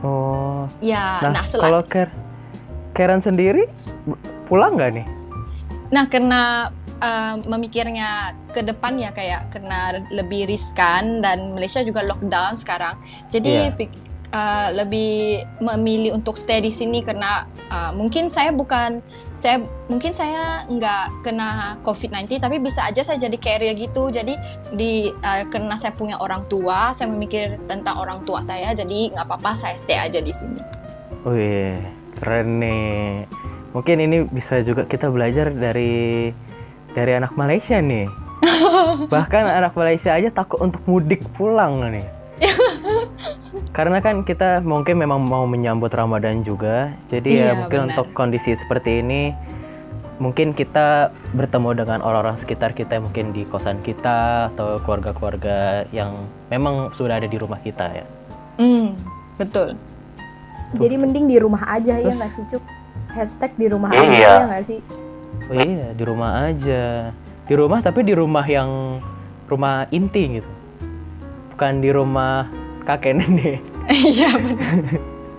Oh. 0.04 0.68
Ya, 0.84 1.24
Nah, 1.24 1.40
nah, 1.40 1.44
kalau 1.48 1.80
Karen 2.94 3.18
sendiri 3.18 3.66
pulang 4.46 4.76
nggak 4.76 4.90
nih? 5.00 5.06
Nah, 5.90 6.04
karena 6.06 6.70
uh, 7.04 7.34
memikirnya 7.44 8.32
ke 8.56 8.64
depan 8.64 8.96
ya 8.96 9.12
kayak 9.12 9.52
karena 9.52 10.00
lebih 10.08 10.48
riskan 10.48 11.20
dan 11.20 11.52
Malaysia 11.52 11.84
juga 11.84 12.00
lockdown 12.08 12.56
sekarang. 12.56 12.96
Jadi 13.28 13.52
Iya. 13.52 13.76
fik- 13.76 14.04
uh, 14.34 14.68
lebih 14.74 15.46
memilih 15.62 16.18
untuk 16.18 16.34
stay 16.34 16.58
di 16.58 16.74
sini 16.74 17.06
karena 17.06 17.46
uh, 17.70 17.94
mungkin 17.94 18.26
saya 18.26 18.50
bukan 18.50 18.98
saya 19.38 19.62
mungkin 19.86 20.10
saya 20.10 20.66
nggak 20.66 21.22
kena 21.22 21.78
COVID-19 21.86 22.42
tapi 22.42 22.58
bisa 22.58 22.90
aja 22.90 23.06
saya 23.06 23.18
jadi 23.22 23.36
carrier 23.38 23.74
gitu 23.78 24.10
jadi 24.10 24.34
di 24.74 25.14
uh, 25.22 25.46
karena 25.48 25.78
saya 25.78 25.94
punya 25.94 26.18
orang 26.18 26.42
tua 26.50 26.90
saya 26.90 27.06
memikir 27.10 27.62
tentang 27.70 27.94
orang 27.94 28.26
tua 28.26 28.42
saya 28.42 28.74
jadi 28.74 29.14
nggak 29.14 29.26
apa-apa 29.30 29.54
saya 29.54 29.76
stay 29.78 29.96
aja 29.96 30.18
di 30.18 30.34
sini. 30.34 30.58
Wih, 31.24 31.78
keren 32.20 32.60
nih. 32.60 33.24
Mungkin 33.72 33.96
ini 33.98 34.22
bisa 34.28 34.62
juga 34.62 34.86
kita 34.86 35.10
belajar 35.10 35.50
dari 35.50 36.30
dari 36.94 37.12
anak 37.12 37.34
Malaysia 37.34 37.76
nih. 37.76 38.06
Bahkan 39.14 39.44
anak 39.44 39.74
Malaysia 39.74 40.14
aja 40.14 40.30
takut 40.30 40.62
untuk 40.62 40.80
mudik 40.86 41.20
pulang 41.34 41.82
nih. 41.90 42.06
Karena 43.76 43.98
kan 43.98 44.22
kita 44.22 44.62
mungkin 44.62 44.98
memang 44.98 45.22
mau 45.22 45.44
menyambut 45.44 45.90
Ramadan 45.90 46.42
juga. 46.42 46.94
Jadi 47.10 47.42
ya 47.42 47.50
Iya, 47.50 47.52
mungkin 47.58 47.80
benar. 47.82 47.90
untuk 47.94 48.06
kondisi 48.14 48.54
seperti 48.54 49.02
ini 49.02 49.34
mungkin 50.14 50.54
kita 50.54 51.10
bertemu 51.34 51.82
dengan 51.82 51.98
orang-orang 51.98 52.38
sekitar 52.38 52.70
kita 52.70 53.02
mungkin 53.02 53.34
di 53.34 53.42
kosan 53.44 53.82
kita 53.82 54.46
atau 54.54 54.78
keluarga-keluarga 54.78 55.90
yang 55.90 56.30
memang 56.54 56.94
sudah 56.94 57.18
ada 57.18 57.26
di 57.26 57.34
rumah 57.34 57.58
kita 57.58 57.90
ya. 57.90 58.06
Hmm, 58.54 58.94
betul. 59.34 59.74
Jadi 60.74 60.94
mending 60.94 61.26
di 61.26 61.38
rumah 61.42 61.66
aja 61.66 61.98
ya 61.98 62.14
nggak 62.14 62.30
sih 62.30 62.46
Cuk? 62.46 62.62
Hashtag 63.10 63.58
di 63.58 63.66
rumah 63.66 63.90
aja 63.90 64.06
Iya. 64.06 64.30
ya 64.38 64.44
nggak 64.50 64.62
sih? 64.62 64.78
Oh 65.50 65.56
iya, 65.60 65.92
di 65.92 66.02
rumah 66.04 66.48
aja. 66.48 67.12
Di 67.44 67.54
rumah 67.54 67.78
tapi 67.84 68.00
di 68.06 68.14
rumah 68.16 68.44
yang 68.48 69.00
rumah 69.48 69.84
inti 69.92 70.40
gitu. 70.40 70.52
Bukan 71.54 71.84
di 71.84 71.90
rumah 71.92 72.48
kakek 72.84 73.14
nenek. 73.16 73.60
Iya 73.90 74.30
benar. 74.40 74.76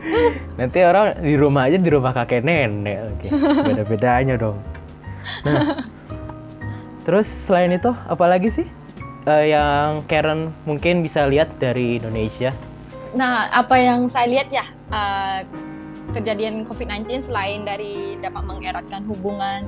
Nanti 0.62 0.80
orang 0.86 1.08
di 1.20 1.36
rumah 1.36 1.66
aja 1.68 1.78
di 1.82 1.90
rumah 1.90 2.12
kakek 2.14 2.46
nenek. 2.46 2.98
Oke, 3.18 3.28
beda-bedanya 3.66 4.38
dong. 4.38 4.62
Nah, 5.42 5.82
terus 7.02 7.26
selain 7.50 7.74
itu 7.74 7.90
apalagi 8.06 8.54
sih 8.54 8.68
eh, 9.26 9.46
yang 9.50 10.06
Karen 10.06 10.54
mungkin 10.70 11.02
bisa 11.02 11.26
lihat 11.26 11.58
dari 11.58 11.98
Indonesia? 11.98 12.54
Nah, 13.16 13.48
apa 13.50 13.80
yang 13.80 14.12
saya 14.12 14.28
lihat 14.28 14.52
ya, 14.52 14.66
uh, 14.92 15.40
kejadian 16.14 16.68
COVID-19 16.68 17.32
selain 17.32 17.66
dari 17.66 18.20
dapat 18.22 18.44
mengeratkan 18.46 19.08
hubungan 19.10 19.66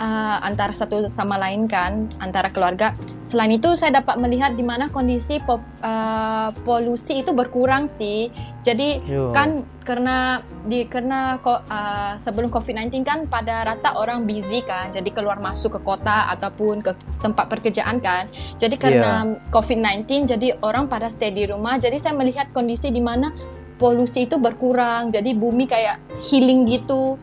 uh, 0.00 0.38
antara 0.44 0.72
satu 0.72 1.08
sama 1.08 1.36
lain 1.40 1.68
kan, 1.68 2.08
antara 2.20 2.52
keluarga. 2.52 2.92
Selain 3.24 3.52
itu, 3.52 3.74
saya 3.76 4.00
dapat 4.00 4.16
melihat 4.20 4.54
di 4.54 4.64
mana 4.64 4.88
kondisi 4.92 5.40
pop, 5.42 5.60
uh, 5.82 6.50
polusi 6.64 7.24
itu 7.24 7.32
berkurang 7.32 7.88
sih. 7.88 8.28
Jadi 8.66 8.98
Yo. 9.06 9.30
kan 9.30 9.62
karena 9.86 10.42
di 10.66 10.90
karena 10.90 11.38
ko- 11.38 11.62
uh, 11.70 12.18
sebelum 12.18 12.50
COVID-19 12.50 13.06
kan 13.06 13.18
pada 13.30 13.62
rata 13.62 13.94
orang 13.94 14.26
busy 14.26 14.66
kan, 14.66 14.90
jadi 14.90 15.06
keluar 15.14 15.38
masuk 15.38 15.78
ke 15.78 15.80
kota 15.86 16.26
ataupun 16.34 16.82
ke 16.82 16.90
tempat 17.22 17.46
pekerjaan 17.46 18.02
kan. 18.02 18.26
Jadi 18.58 18.74
karena 18.74 19.38
COVID-19 19.54 20.26
jadi 20.26 20.58
orang 20.66 20.90
pada 20.90 21.06
stay 21.06 21.30
di 21.30 21.46
rumah. 21.46 21.78
Jadi 21.78 22.02
saya 22.02 22.18
melihat 22.18 22.50
kondisi 22.50 22.90
di 22.90 22.98
mana 22.98 23.30
polusi 23.76 24.24
itu 24.24 24.36
berkurang. 24.40 25.12
Jadi 25.12 25.32
bumi 25.36 25.64
kayak 25.68 26.00
healing 26.20 26.64
gitu. 26.68 27.16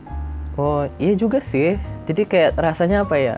Oh 0.54 0.86
iya 1.02 1.14
juga 1.18 1.42
sih. 1.42 1.74
Jadi 2.06 2.22
kayak 2.24 2.58
rasanya 2.58 3.02
apa 3.02 3.16
ya? 3.18 3.36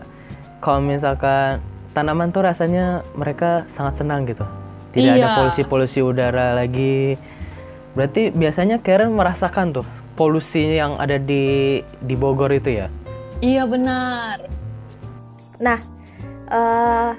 Kalau 0.61 0.81
misalkan 0.81 1.61
tanaman 1.93 2.29
tuh 2.29 2.45
rasanya 2.45 3.01
mereka 3.17 3.65
sangat 3.73 4.01
senang 4.01 4.25
gitu. 4.29 4.45
Tidak 4.93 5.13
ada 5.17 5.27
Iya. 5.29 5.35
polusi-polusi 5.37 5.99
udara 6.01 6.57
lagi. 6.57 7.17
Berarti 7.97 8.29
biasanya 8.29 8.77
Karen 8.81 9.13
merasakan 9.13 9.73
tuh 9.73 9.85
polusi 10.13 10.77
yang 10.77 10.97
ada 10.97 11.17
di 11.17 11.81
di 11.81 12.15
Bogor 12.17 12.53
itu 12.53 12.81
ya. 12.81 12.87
Iya 13.41 13.69
benar. 13.69 14.45
Nah, 15.61 15.77
eh 16.49 17.11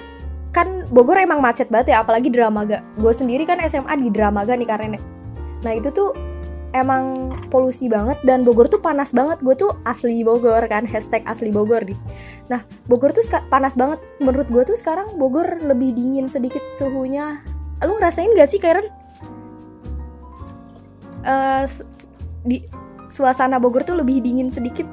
kan 0.50 0.87
Bogor 0.90 1.19
emang 1.23 1.38
macet 1.38 1.71
banget 1.71 1.95
ya, 1.95 2.02
apalagi 2.02 2.31
Dramaga. 2.31 2.83
Gue 2.99 3.14
sendiri 3.14 3.47
kan 3.47 3.62
SMA 3.62 3.95
di 3.99 4.11
Dramaga 4.11 4.55
nih 4.59 4.67
karena. 4.67 4.99
Nah 5.60 5.72
itu 5.72 5.90
tuh 5.90 6.14
emang 6.70 7.28
polusi 7.48 7.88
banget 7.88 8.20
dan 8.22 8.44
Bogor 8.44 8.68
tuh 8.68 8.78
panas 8.78 9.10
banget. 9.10 9.40
Gue 9.40 9.54
tuh 9.54 9.72
asli 9.82 10.22
Bogor 10.22 10.62
kan, 10.66 10.84
hashtag 10.84 11.24
asli 11.24 11.48
Bogor 11.48 11.82
nih. 11.82 11.98
Nah 12.46 12.60
Bogor 12.84 13.10
tuh 13.10 13.22
ska- 13.22 13.44
panas 13.46 13.74
banget. 13.74 13.98
Menurut 14.18 14.46
gue 14.46 14.62
tuh 14.64 14.76
sekarang 14.76 15.16
Bogor 15.16 15.60
lebih 15.60 15.92
dingin 15.92 16.28
sedikit 16.28 16.62
suhunya. 16.70 17.40
Lu 17.80 17.94
ngerasain 17.94 18.30
gak 18.32 18.48
sih 18.48 18.58
Karen? 18.58 18.86
Eh, 21.22 21.64
s- 21.66 21.86
di 22.42 22.62
suasana 23.08 23.58
Bogor 23.58 23.82
tuh 23.82 23.98
lebih 23.98 24.20
dingin 24.20 24.48
sedikit. 24.48 24.86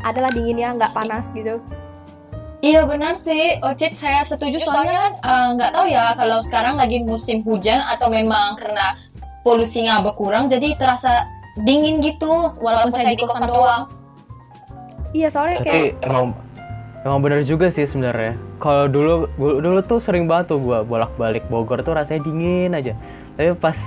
Adalah 0.00 0.32
dinginnya 0.32 0.72
nggak 0.72 0.92
panas 0.92 1.32
gitu. 1.32 1.60
Iya 2.60 2.84
benar 2.84 3.16
sih, 3.16 3.56
Ocit 3.64 3.96
saya 3.96 4.20
setuju 4.20 4.60
soalnya 4.60 4.92
kan 4.92 5.12
eh, 5.16 5.48
nggak 5.56 5.70
tahu 5.72 5.86
ya 5.88 6.12
kalau 6.12 6.44
sekarang 6.44 6.76
lagi 6.76 7.00
musim 7.00 7.40
hujan 7.40 7.80
atau 7.88 8.12
memang 8.12 8.52
karena 8.56 8.96
polusinya 9.42 10.04
berkurang 10.04 10.46
jadi 10.46 10.76
terasa 10.76 11.26
dingin 11.60 12.00
gitu 12.00 12.48
walaupun 12.60 12.92
saya 12.92 13.12
di 13.12 13.24
kosan 13.24 13.48
doang. 13.48 13.84
Iya 15.10 15.28
soalnya 15.28 15.66
kayak 15.66 15.98
Tapi 15.98 16.06
emang 16.06 16.24
emang 17.02 17.18
bener 17.24 17.42
juga 17.42 17.72
sih 17.74 17.88
sebenarnya. 17.88 18.38
Kalau 18.62 18.86
dulu 18.86 19.26
gua- 19.34 19.58
dulu 19.58 19.78
tuh 19.82 19.98
sering 19.98 20.30
banget 20.30 20.54
tuh 20.54 20.60
gua 20.62 20.86
bolak-balik 20.86 21.42
Bogor 21.50 21.82
tuh 21.82 21.98
rasanya 21.98 22.22
dingin 22.22 22.70
aja. 22.76 22.94
Tapi 23.34 23.56
pas 23.58 23.78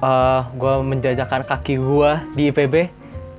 eh, 0.00 0.40
gua 0.58 0.82
menjajakan 0.82 1.46
kaki 1.46 1.78
gua 1.78 2.24
di 2.34 2.50
IPB 2.50 2.90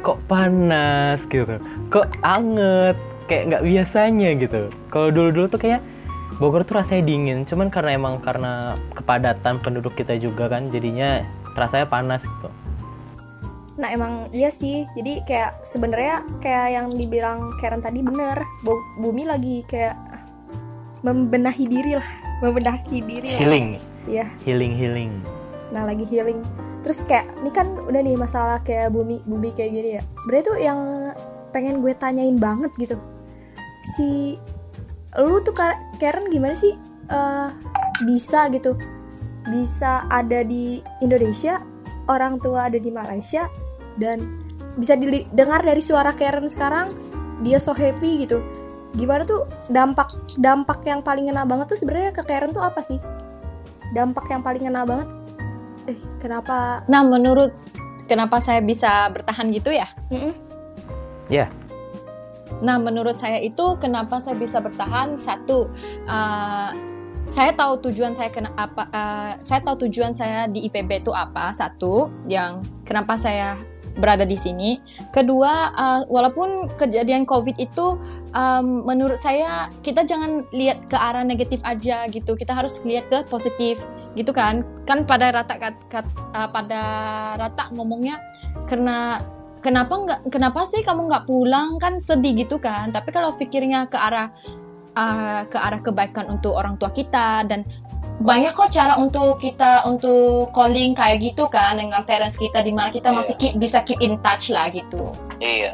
kok 0.02 0.18
panas 0.26 1.22
gitu. 1.28 1.60
Kok 1.92 2.08
anget 2.24 2.96
kayak 3.28 3.44
nggak 3.52 3.64
biasanya 3.68 4.30
gitu. 4.40 4.62
Kalau 4.88 5.10
dulu-dulu 5.12 5.52
tuh 5.52 5.60
kayak 5.60 5.82
Bogor 6.42 6.66
tuh 6.66 6.82
rasanya 6.82 7.06
dingin, 7.06 7.46
cuman 7.46 7.70
karena 7.70 7.94
emang 7.94 8.18
karena 8.18 8.74
kepadatan 8.98 9.62
penduduk 9.62 9.94
kita 9.94 10.18
juga 10.18 10.50
kan 10.50 10.74
jadinya 10.74 11.22
rasanya 11.54 11.86
panas 11.86 12.26
gitu. 12.26 12.50
Nah 13.78 13.94
emang 13.94 14.26
iya 14.34 14.50
sih, 14.50 14.90
jadi 14.98 15.22
kayak 15.22 15.62
sebenarnya 15.62 16.26
kayak 16.42 16.68
yang 16.74 16.88
dibilang 16.90 17.54
Karen 17.62 17.78
tadi 17.78 18.02
bener, 18.02 18.42
bumi 18.98 19.30
lagi 19.30 19.62
kayak 19.70 19.94
membenahi 21.06 21.66
diri 21.70 21.94
lah, 21.94 22.10
membenahi 22.42 22.98
diri 23.06 23.30
lah. 23.38 23.42
Healing, 23.46 23.68
Iya, 24.10 24.26
healing, 24.42 24.74
healing. 24.74 25.12
nah 25.70 25.86
lagi 25.86 26.10
healing. 26.10 26.42
Terus 26.82 27.06
kayak 27.06 27.30
ini 27.46 27.54
kan 27.54 27.70
udah 27.86 28.02
nih 28.02 28.18
masalah 28.18 28.58
kayak 28.66 28.90
bumi 28.90 29.22
bumi 29.30 29.54
kayak 29.54 29.72
gini 29.78 29.90
ya. 29.98 30.04
Sebenarnya 30.26 30.46
tuh 30.50 30.58
yang 30.58 30.80
pengen 31.54 31.86
gue 31.86 31.94
tanyain 31.94 32.34
banget 32.42 32.74
gitu, 32.82 32.98
si 33.94 34.42
lu 35.20 35.44
tuh 35.44 35.52
Ka- 35.52 35.82
Karen 36.00 36.32
gimana 36.32 36.56
sih 36.56 36.76
eh, 37.12 37.50
bisa 38.08 38.48
gitu, 38.54 38.80
bisa 39.52 40.08
ada 40.08 40.46
di 40.46 40.80
Indonesia, 41.04 41.60
orang 42.08 42.40
tua 42.40 42.72
ada 42.72 42.80
di 42.80 42.90
Malaysia 42.90 43.52
dan 44.00 44.40
bisa 44.80 44.96
didengar 44.96 45.62
dari 45.62 45.84
suara 45.84 46.16
Karen 46.16 46.48
sekarang 46.48 46.88
dia 47.44 47.60
so 47.60 47.76
happy 47.76 48.24
gitu 48.24 48.40
gimana 48.96 49.24
tuh 49.24 49.48
dampak 49.72 50.12
dampak 50.40 50.84
yang 50.84 51.00
paling 51.04 51.28
ngena 51.28 51.48
banget 51.48 51.76
tuh 51.76 51.80
sebenarnya 51.80 52.12
ke 52.16 52.24
Karen 52.24 52.52
tuh 52.52 52.64
apa 52.64 52.80
sih 52.84 53.00
dampak 53.96 54.28
yang 54.32 54.44
paling 54.44 54.64
ngena 54.68 54.84
banget 54.88 55.10
eh 55.92 55.98
kenapa 56.20 56.84
Nah 56.88 57.04
menurut 57.04 57.52
kenapa 58.08 58.40
saya 58.44 58.60
bisa 58.60 59.08
bertahan 59.12 59.48
gitu 59.56 59.72
ya? 59.72 59.88
Mm-mm. 60.12 60.36
Ya. 61.32 61.48
Nah, 62.60 62.76
menurut 62.78 63.16
saya 63.16 63.40
itu 63.40 63.80
kenapa 63.80 64.20
saya 64.20 64.36
bisa 64.36 64.60
bertahan? 64.60 65.16
Satu 65.16 65.72
uh, 66.06 66.70
saya 67.32 67.56
tahu 67.56 67.80
tujuan 67.88 68.12
saya 68.12 68.28
kena 68.28 68.52
apa 68.60 68.92
uh, 68.92 69.32
saya 69.40 69.64
tahu 69.64 69.88
tujuan 69.88 70.12
saya 70.12 70.52
di 70.52 70.68
IPB 70.68 71.08
itu 71.08 71.16
apa 71.16 71.56
satu 71.56 72.12
yang 72.28 72.60
kenapa 72.84 73.16
saya 73.16 73.56
berada 73.96 74.24
di 74.24 74.40
sini. 74.40 74.80
Kedua 75.12 75.72
uh, 75.76 76.02
walaupun 76.08 76.72
kejadian 76.80 77.28
covid 77.28 77.60
itu 77.60 78.00
um, 78.32 78.88
menurut 78.88 79.20
saya 79.20 79.68
kita 79.84 80.08
jangan 80.08 80.48
lihat 80.56 80.88
ke 80.88 80.96
arah 80.96 81.24
negatif 81.28 81.60
aja 81.64 82.08
gitu 82.08 82.40
kita 82.40 82.56
harus 82.56 82.80
lihat 82.88 83.12
ke 83.12 83.28
positif 83.28 83.84
gitu 84.16 84.32
kan. 84.32 84.64
Kan 84.88 85.04
pada 85.08 85.32
rata 85.32 85.56
kat, 85.60 85.76
kat- 85.92 86.16
uh, 86.36 86.48
pada 86.52 86.82
rata 87.40 87.72
ngomongnya 87.76 88.20
karena 88.68 89.20
kenapa 89.62 89.94
nggak 89.94 90.20
kenapa 90.34 90.66
sih 90.66 90.82
kamu 90.82 91.08
nggak 91.08 91.26
pulang 91.30 91.78
kan 91.78 92.02
sedih 92.02 92.34
gitu 92.34 92.58
kan 92.58 92.90
tapi 92.90 93.14
kalau 93.14 93.38
pikirnya 93.38 93.88
ke 93.88 93.98
arah 93.98 94.34
uh, 94.98 95.46
ke 95.46 95.58
arah 95.58 95.80
kebaikan 95.80 96.28
untuk 96.28 96.58
orang 96.58 96.76
tua 96.82 96.90
kita 96.90 97.46
dan 97.46 97.64
banyak 98.22 98.54
kok 98.54 98.70
cara 98.70 99.02
untuk 99.02 99.42
kita 99.42 99.82
untuk 99.90 100.54
calling 100.54 100.94
kayak 100.94 101.22
gitu 101.22 101.50
kan 101.50 101.78
dengan 101.78 102.06
parents 102.06 102.38
kita 102.38 102.62
di 102.62 102.70
mana 102.70 102.94
kita 102.94 103.10
masih 103.10 103.34
keep, 103.34 103.58
bisa 103.58 103.82
keep 103.82 103.98
in 103.98 104.18
touch 104.22 104.54
lah 104.54 104.70
gitu 104.70 105.10
Iya. 105.42 105.74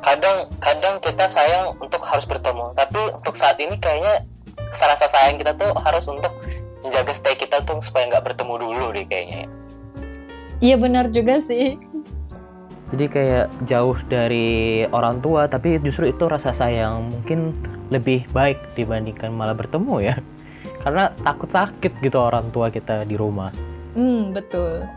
Kadang 0.00 0.48
kadang 0.64 0.96
kita 1.04 1.28
sayang 1.28 1.76
untuk 1.78 2.00
harus 2.00 2.24
bertemu, 2.24 2.72
tapi 2.72 3.00
untuk 3.12 3.36
saat 3.36 3.60
ini 3.60 3.76
kayaknya 3.76 4.24
rasa 4.72 5.04
sayang 5.04 5.36
kita 5.36 5.52
tuh 5.52 5.76
harus 5.84 6.08
untuk 6.08 6.32
menjaga 6.80 7.12
stay 7.12 7.36
kita 7.36 7.60
tuh 7.68 7.78
supaya 7.84 8.08
nggak 8.08 8.24
bertemu 8.32 8.54
dulu 8.56 8.86
deh 8.96 9.04
kayaknya. 9.04 9.44
ya. 9.44 9.48
Iya 10.56 10.76
benar 10.80 11.12
juga 11.12 11.36
sih. 11.36 11.76
Jadi 12.96 13.12
kayak 13.12 13.68
jauh 13.68 13.92
dari 14.08 14.88
orang 14.88 15.20
tua, 15.20 15.44
tapi 15.44 15.76
justru 15.84 16.08
itu 16.08 16.24
rasa 16.24 16.56
sayang 16.56 17.12
mungkin 17.12 17.52
lebih 17.92 18.24
baik 18.32 18.72
dibandingkan 18.72 19.36
malah 19.36 19.52
bertemu 19.52 20.00
ya. 20.00 20.16
Karena 20.82 21.12
takut 21.20 21.52
sakit 21.52 21.92
gitu 22.00 22.16
orang 22.16 22.48
tua 22.56 22.72
kita 22.72 23.04
di 23.04 23.20
rumah. 23.20 23.52
Hmm, 23.92 24.32
betul. 24.32 24.88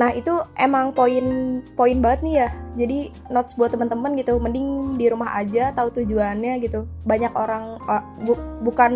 Nah 0.00 0.08
itu 0.16 0.32
emang 0.56 0.96
poin 0.96 1.60
poin 1.76 2.00
banget 2.00 2.20
nih 2.24 2.34
ya. 2.40 2.48
Jadi 2.80 2.98
notes 3.28 3.60
buat 3.60 3.68
teman-teman 3.68 4.16
gitu, 4.16 4.40
mending 4.40 4.96
di 4.96 5.12
rumah 5.12 5.36
aja, 5.36 5.68
tahu 5.76 5.92
tujuannya 5.92 6.64
gitu. 6.64 6.88
Banyak 7.04 7.36
orang 7.36 7.76
uh, 7.84 8.00
bu- 8.24 8.40
bukan 8.64 8.92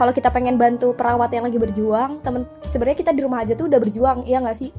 kalau 0.00 0.16
kita 0.16 0.32
pengen 0.32 0.56
bantu 0.56 0.96
perawat 0.96 1.28
yang 1.28 1.44
lagi 1.44 1.60
berjuang, 1.60 2.24
temen 2.24 2.48
sebenarnya 2.64 3.04
kita 3.04 3.12
di 3.12 3.20
rumah 3.20 3.44
aja 3.44 3.52
tuh 3.52 3.68
udah 3.68 3.76
berjuang, 3.76 4.24
iya 4.24 4.40
nggak 4.40 4.56
sih? 4.56 4.72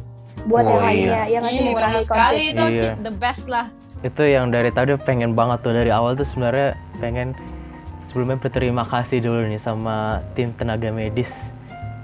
Buat 0.44 0.64
Oh, 0.64 0.70
yang 0.70 0.78
iya. 0.78 0.88
lainnya, 0.88 1.22
iya 1.24 1.38
nggak 1.40 1.52
sih 1.52 1.58
Iya, 1.58 1.68
mengurangi 1.68 2.04
konflik. 2.04 2.42
itu 2.48 2.66
Iya. 2.66 2.92
The 3.00 3.14
best 3.14 3.46
lah. 3.48 3.66
Itu 4.02 4.24
yang 4.24 4.46
dari 4.50 4.70
tadi 4.70 4.92
pengen 4.98 5.32
banget 5.32 5.62
tuh 5.62 5.72
dari 5.72 5.90
awal 5.90 6.14
tuh 6.14 6.26
sebenarnya 6.26 6.74
pengen 6.98 7.38
sebelumnya 8.10 8.38
berterima 8.38 8.84
kasih 8.84 9.22
dulu 9.22 9.46
nih 9.46 9.62
sama 9.62 10.20
tim 10.34 10.50
tenaga 10.52 10.90
medis 10.90 11.30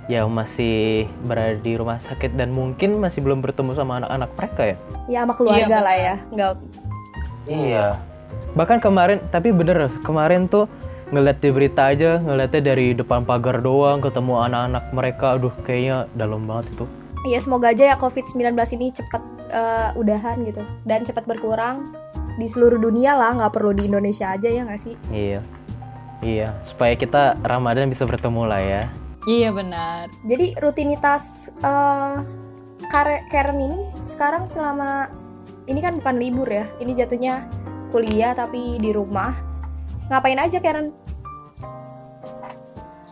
yang 0.08 0.30
masih 0.30 1.04
berada 1.26 1.58
di 1.58 1.76
rumah 1.76 2.00
sakit 2.00 2.38
dan 2.38 2.50
mungkin 2.50 2.96
masih 2.96 3.20
belum 3.20 3.44
bertemu 3.44 3.76
sama 3.76 4.00
anak-anak 4.00 4.30
mereka 4.38 4.62
ya. 4.64 4.78
Ya 5.08 5.20
sama 5.22 5.34
keluarga 5.36 5.68
Iya, 5.68 5.80
lah 5.82 5.96
ya, 5.98 6.16
nggak 6.32 6.52
Iya. 7.48 7.86
Bahkan 8.54 8.78
kemarin, 8.80 9.20
tapi 9.30 9.52
bener 9.52 9.92
kemarin 10.02 10.48
tuh 10.48 10.68
ngeliat 11.08 11.40
di 11.40 11.50
berita 11.50 11.92
aja, 11.92 12.20
ngeliatnya 12.20 12.62
dari 12.66 12.92
depan 12.92 13.24
pagar 13.24 13.60
doang, 13.60 14.00
ketemu 14.00 14.34
anak-anak 14.44 14.84
mereka, 14.92 15.26
aduh 15.36 15.52
kayaknya 15.64 16.08
dalam 16.14 16.44
banget 16.44 16.72
itu. 16.72 16.86
Ya 17.26 17.40
semoga 17.42 17.74
aja 17.74 17.90
ya 17.90 17.96
COVID-19 17.98 18.54
ini 18.78 18.94
cepat 18.94 19.24
eh, 19.50 19.90
udahan 19.98 20.44
gitu 20.46 20.62
dan 20.86 21.02
cepat 21.02 21.26
berkurang 21.26 21.96
di 22.38 22.46
seluruh 22.46 22.78
dunia 22.78 23.18
lah, 23.18 23.34
nggak 23.34 23.54
perlu 23.58 23.74
di 23.74 23.90
Indonesia 23.90 24.30
aja 24.30 24.46
ya 24.46 24.62
nggak 24.62 24.78
sih? 24.78 24.94
Iya, 25.10 25.42
iya, 26.22 26.54
supaya 26.70 26.94
kita 26.94 27.34
Ramadan 27.42 27.90
bisa 27.90 28.06
bertemu 28.06 28.42
lah 28.46 28.62
ya. 28.62 28.84
Iya 29.26 29.50
benar. 29.52 30.08
Jadi 30.24 30.54
rutinitas 30.62 31.50
eh 31.60 32.18
Kare- 32.88 33.26
Karen 33.28 33.60
ini 33.60 33.82
sekarang 34.06 34.48
selama 34.48 35.12
ini 35.68 35.84
kan 35.84 36.00
bukan 36.00 36.16
libur 36.16 36.48
ya, 36.48 36.70
ini 36.80 36.96
jatuhnya 36.96 37.50
kuliah 37.92 38.32
tapi 38.38 38.80
di 38.80 38.94
rumah. 38.96 39.34
Ngapain 40.08 40.40
aja 40.40 40.62
Karen? 40.64 40.94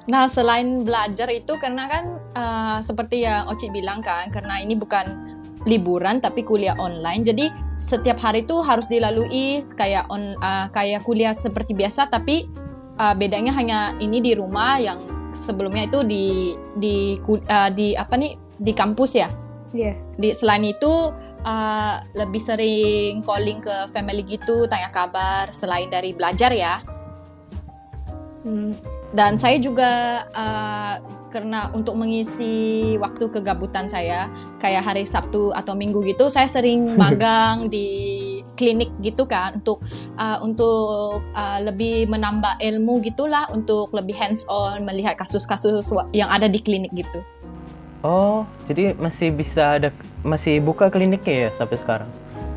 Nah, 0.05 0.29
selain 0.29 0.85
belajar 0.85 1.33
itu 1.33 1.57
karena 1.57 1.89
kan 1.89 2.05
uh, 2.37 2.77
seperti 2.85 3.25
yang 3.25 3.49
Oci 3.49 3.73
bilang 3.73 4.05
kan, 4.05 4.29
karena 4.29 4.61
ini 4.61 4.77
bukan 4.77 5.35
liburan 5.65 6.21
tapi 6.21 6.45
kuliah 6.45 6.77
online. 6.77 7.25
Jadi 7.25 7.49
setiap 7.81 8.21
hari 8.21 8.45
itu 8.45 8.61
harus 8.61 8.85
dilalui 8.85 9.65
kayak 9.73 10.05
on 10.13 10.37
uh, 10.39 10.69
kayak 10.69 11.01
kuliah 11.03 11.33
seperti 11.33 11.73
biasa 11.73 12.07
tapi 12.07 12.45
uh, 13.01 13.17
bedanya 13.17 13.51
hanya 13.51 13.97
ini 13.97 14.21
di 14.21 14.31
rumah 14.37 14.77
yang 14.77 15.01
sebelumnya 15.33 15.89
itu 15.89 15.99
di 16.05 16.55
di 16.79 17.19
uh, 17.49 17.69
di 17.73 17.97
apa 17.97 18.15
nih 18.15 18.37
di 18.61 18.71
kampus 18.71 19.11
ya. 19.17 19.27
Iya. 19.75 19.97
Di 20.15 20.31
selain 20.31 20.63
itu 20.63 20.93
uh, 21.43 21.95
lebih 22.15 22.39
sering 22.39 23.25
calling 23.25 23.59
ke 23.59 23.91
family 23.91 24.23
gitu, 24.23 24.69
tanya 24.71 24.93
kabar 24.93 25.51
selain 25.51 25.91
dari 25.91 26.15
belajar 26.15 26.53
ya. 26.55 26.79
Hmm, 28.45 28.71
Dan 29.15 29.39
saya 29.39 29.55
juga 29.63 30.23
uh, 30.35 30.99
karena 31.31 31.71
untuk 31.71 31.95
mengisi 31.95 32.95
waktu 32.99 33.31
kegabutan 33.31 33.87
saya, 33.87 34.27
kayak 34.59 34.83
hari 34.83 35.07
Sabtu 35.07 35.55
atau 35.55 35.71
Minggu 35.71 36.03
gitu, 36.03 36.27
saya 36.27 36.51
sering 36.51 36.93
magang 37.01 37.71
di 37.71 38.23
klinik 38.55 38.91
gitu 39.03 39.27
kan 39.27 39.59
untuk 39.59 39.83
uh, 40.15 40.39
untuk 40.39 41.23
uh, 41.35 41.59
lebih 41.59 42.07
menambah 42.07 42.59
ilmu 42.59 43.03
gitulah 43.03 43.47
untuk 43.51 43.91
lebih 43.91 44.15
hands 44.15 44.47
on 44.47 44.87
melihat 44.87 45.19
kasus-kasus 45.19 45.91
yang 46.15 46.31
ada 46.31 46.47
di 46.47 46.59
klinik 46.59 46.91
gitu. 46.95 47.19
Oh, 48.05 48.45
jadi 48.69 48.93
masih 48.95 49.33
bisa 49.33 49.81
ada, 49.81 49.89
masih 50.21 50.61
buka 50.61 50.93
kliniknya 50.93 51.49
ya 51.49 51.49
sampai 51.57 51.77
sekarang? 51.81 52.09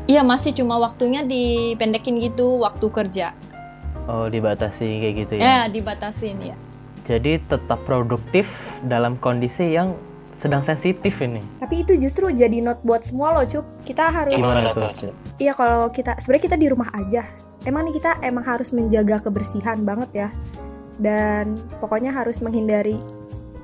Iya 0.05 0.21
masih 0.25 0.53
cuma 0.57 0.77
waktunya 0.81 1.25
dipendekin 1.25 2.21
gitu 2.21 2.61
waktu 2.61 2.85
kerja. 2.89 3.33
Oh, 4.09 4.25
dibatasi 4.25 5.05
kayak 5.05 5.15
gitu 5.25 5.33
ya. 5.37 5.41
Ya 5.45 5.57
dibatasin 5.69 6.41
ya. 6.41 6.57
Jadi 7.05 7.37
tetap 7.45 7.85
produktif 7.85 8.49
dalam 8.81 9.21
kondisi 9.21 9.77
yang 9.77 9.93
sedang 10.39 10.63
sensitif 10.63 11.19
ini. 11.19 11.43
tapi 11.59 11.83
itu 11.83 11.99
justru 11.99 12.31
jadi 12.31 12.63
note 12.63 12.79
buat 12.81 13.03
semua 13.03 13.35
loh, 13.35 13.45
Cuk. 13.45 13.83
Kita 13.83 14.07
harus 14.07 14.39
Gimana 14.39 14.71
tuh? 14.71 15.11
Iya 15.35 15.51
kalau 15.53 15.91
kita 15.91 16.15
sebenarnya 16.17 16.43
kita 16.47 16.57
di 16.57 16.67
rumah 16.71 16.89
aja. 16.95 17.27
Emang 17.67 17.83
nih 17.83 17.99
kita 17.99 18.23
emang 18.23 18.47
harus 18.47 18.71
menjaga 18.71 19.19
kebersihan 19.19 19.83
banget 19.83 20.09
ya. 20.15 20.29
Dan 20.95 21.59
pokoknya 21.83 22.15
harus 22.15 22.39
menghindari 22.39 22.97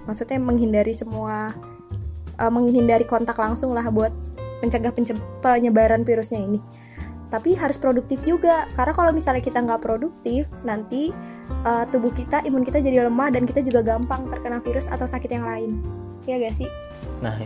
maksudnya 0.06 0.38
menghindari 0.38 0.94
semua 0.94 1.56
eh, 2.38 2.52
menghindari 2.52 3.08
kontak 3.08 3.40
langsung 3.40 3.74
lah 3.74 3.88
buat 3.90 4.14
mencegah 4.62 4.92
penyebaran 5.42 6.04
virusnya 6.04 6.44
ini. 6.44 6.60
Tapi 7.30 7.58
harus 7.58 7.76
produktif 7.76 8.22
juga 8.22 8.70
karena 8.78 8.94
kalau 8.94 9.12
misalnya 9.12 9.42
kita 9.42 9.60
nggak 9.60 9.82
produktif 9.82 10.46
nanti 10.62 11.10
eh, 11.66 11.86
tubuh 11.90 12.14
kita 12.14 12.46
imun 12.46 12.64
kita 12.64 12.80
jadi 12.80 13.10
lemah 13.10 13.34
dan 13.34 13.44
kita 13.50 13.66
juga 13.66 13.82
gampang 13.82 14.30
terkena 14.30 14.62
virus 14.62 14.88
atau 14.88 15.10
sakit 15.10 15.30
yang 15.30 15.46
lain. 15.46 15.82
Iya 16.26 16.42
gak 16.42 16.56
sih? 16.58 16.70
Nah, 17.22 17.38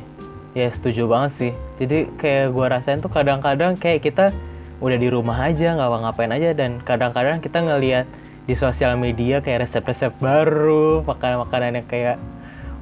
ya 0.56 0.72
setuju 0.72 1.04
banget 1.08 1.32
sih. 1.36 1.52
Jadi 1.84 2.08
kayak 2.15 2.56
gua 2.56 2.80
rasain 2.80 3.04
tuh 3.04 3.12
kadang-kadang 3.12 3.76
kayak 3.76 4.08
kita 4.08 4.32
udah 4.80 4.96
di 4.96 5.08
rumah 5.12 5.36
aja, 5.52 5.76
nggak 5.76 5.89
ngapain 5.92 6.32
aja 6.32 6.50
dan 6.56 6.80
kadang-kadang 6.88 7.44
kita 7.44 7.60
ngelihat 7.60 8.08
di 8.48 8.56
sosial 8.56 8.96
media 8.96 9.44
kayak 9.44 9.68
resep-resep 9.68 10.15
baru, 10.24 11.04
makanan-makanan 11.04 11.84
yang 11.84 11.88
kayak 11.92 12.18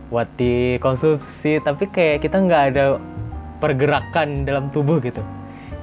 buat 0.07 0.29
dikonsumsi, 0.39 1.59
tapi 1.65 1.89
kayak 1.91 2.23
kita 2.23 2.39
nggak 2.39 2.63
ada 2.71 3.01
pergerakan 3.59 4.45
dalam 4.45 4.69
tubuh 4.71 5.01
gitu. 5.03 5.19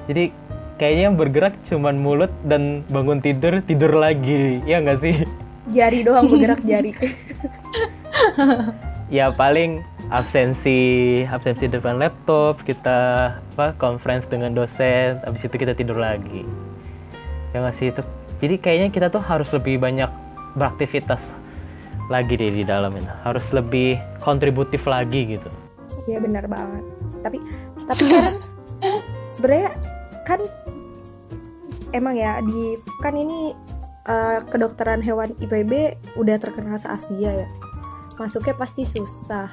Jadi 0.09 0.33
kayaknya 0.77 1.03
yang 1.11 1.17
bergerak 1.17 1.55
cuman 1.71 1.97
mulut 1.99 2.33
dan 2.47 2.87
bangun 2.91 3.19
tidur 3.23 3.63
tidur 3.65 3.93
lagi, 3.95 4.61
ya 4.69 4.81
nggak 4.83 4.99
sih? 5.01 5.17
Jari 5.73 6.05
doang 6.05 6.29
bergerak 6.29 6.61
jari. 6.63 6.91
ya 9.17 9.33
paling 9.35 9.83
absensi 10.13 11.23
absensi 11.27 11.67
depan 11.67 11.99
laptop 11.99 12.61
kita 12.63 13.33
apa 13.57 13.75
conference 13.81 14.29
dengan 14.29 14.53
dosen 14.53 15.19
habis 15.25 15.43
itu 15.43 15.57
kita 15.57 15.75
tidur 15.75 15.97
lagi 15.97 16.45
ya 17.57 17.65
nggak 17.65 17.75
sih 17.81 17.91
itu 17.91 18.03
jadi 18.39 18.55
kayaknya 18.61 18.89
kita 18.93 19.07
tuh 19.11 19.19
harus 19.25 19.49
lebih 19.51 19.81
banyak 19.81 20.07
beraktivitas 20.55 21.21
lagi 22.13 22.37
deh 22.37 22.53
di 22.53 22.63
dalam 22.63 22.93
ini 22.95 23.09
harus 23.25 23.45
lebih 23.51 23.97
kontributif 24.21 24.85
lagi 24.85 25.37
gitu 25.37 25.51
Iya 26.05 26.19
benar 26.21 26.45
banget. 26.49 26.85
Tapi 27.25 27.39
tapi 27.89 28.03
Karen 28.13 28.37
sebenarnya 29.33 29.71
kan 30.25 30.41
emang 31.95 32.19
ya 32.19 32.43
di 32.43 32.75
kan 32.99 33.15
ini 33.15 33.55
eh, 34.11 34.39
kedokteran 34.51 35.01
hewan 35.01 35.31
IPB 35.39 35.95
udah 36.19 36.37
terkenal 36.43 36.75
se 36.77 36.91
Asia 36.91 37.47
ya. 37.47 37.49
Masuknya 38.19 38.55
pasti 38.59 38.83
susah. 38.83 39.51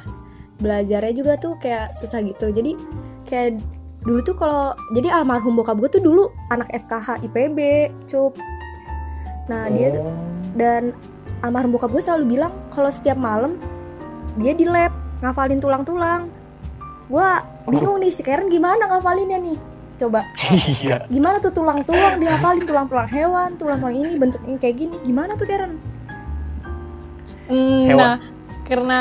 Belajarnya 0.62 1.14
juga 1.14 1.34
tuh 1.38 1.58
kayak 1.62 1.94
susah 1.94 2.22
gitu. 2.26 2.50
Jadi 2.50 2.74
kayak 3.26 3.62
dulu 4.02 4.20
tuh 4.26 4.34
kalau 4.34 4.74
jadi 4.98 5.14
almarhum 5.14 5.54
bokap 5.54 5.78
gue 5.78 5.90
tuh 5.90 6.02
dulu 6.02 6.34
anak 6.50 6.70
FKH 6.74 7.22
IPB, 7.30 7.60
cup. 8.10 8.34
Nah, 9.50 9.70
dia 9.70 9.94
tuh 9.94 10.06
dan 10.58 10.94
almarhum 11.46 11.74
bokap 11.74 11.94
gue 11.94 12.02
selalu 12.02 12.38
bilang 12.38 12.54
kalau 12.74 12.90
setiap 12.90 13.18
malam 13.18 13.58
dia 14.38 14.54
di 14.58 14.66
lab 14.66 14.94
ngafalin 15.22 15.60
tulang-tulang. 15.62 16.28
Gua 17.12 17.44
bingung 17.68 18.00
nih 18.00 18.12
si 18.12 18.24
Karen 18.24 18.48
gimana 18.48 18.88
ngafalinnya 18.88 19.38
nih. 19.38 19.58
Coba 20.02 20.26
iya 20.82 21.06
gimana 21.06 21.38
tuh 21.38 21.54
tulang-tulang 21.54 22.18
dihafalin 22.18 22.66
tulang-tulang 22.66 23.10
hewan, 23.10 23.50
tulang-tulang 23.54 23.96
ini 23.96 24.18
bentuknya 24.18 24.58
kayak 24.58 24.76
gini. 24.82 24.96
Gimana 25.06 25.38
tuh 25.38 25.46
Karen? 25.46 25.78
Hmm, 27.52 27.84
Hewan. 27.86 28.00
Nah, 28.00 28.16
karena 28.66 29.00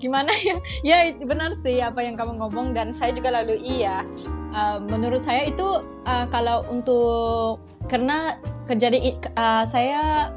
gimana 0.00 0.32
ya? 0.32 0.56
Ya 0.88 0.98
benar 1.20 1.54
sih 1.60 1.78
apa 1.78 2.00
yang 2.00 2.16
kamu 2.16 2.40
ngomong 2.40 2.72
dan 2.72 2.96
saya 2.96 3.12
juga 3.12 3.30
lalu 3.30 3.60
iya. 3.60 4.02
Uh, 4.50 4.82
menurut 4.82 5.22
saya 5.22 5.46
itu 5.46 5.62
uh, 6.08 6.26
kalau 6.32 6.66
untuk 6.66 7.62
karena 7.86 8.34
kejadian 8.66 9.22
uh, 9.38 9.62
saya 9.62 10.34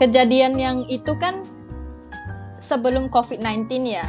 kejadian 0.00 0.56
yang 0.56 0.76
itu 0.88 1.12
kan 1.20 1.44
sebelum 2.56 3.12
COVID-19 3.12 3.68
ya. 3.84 4.08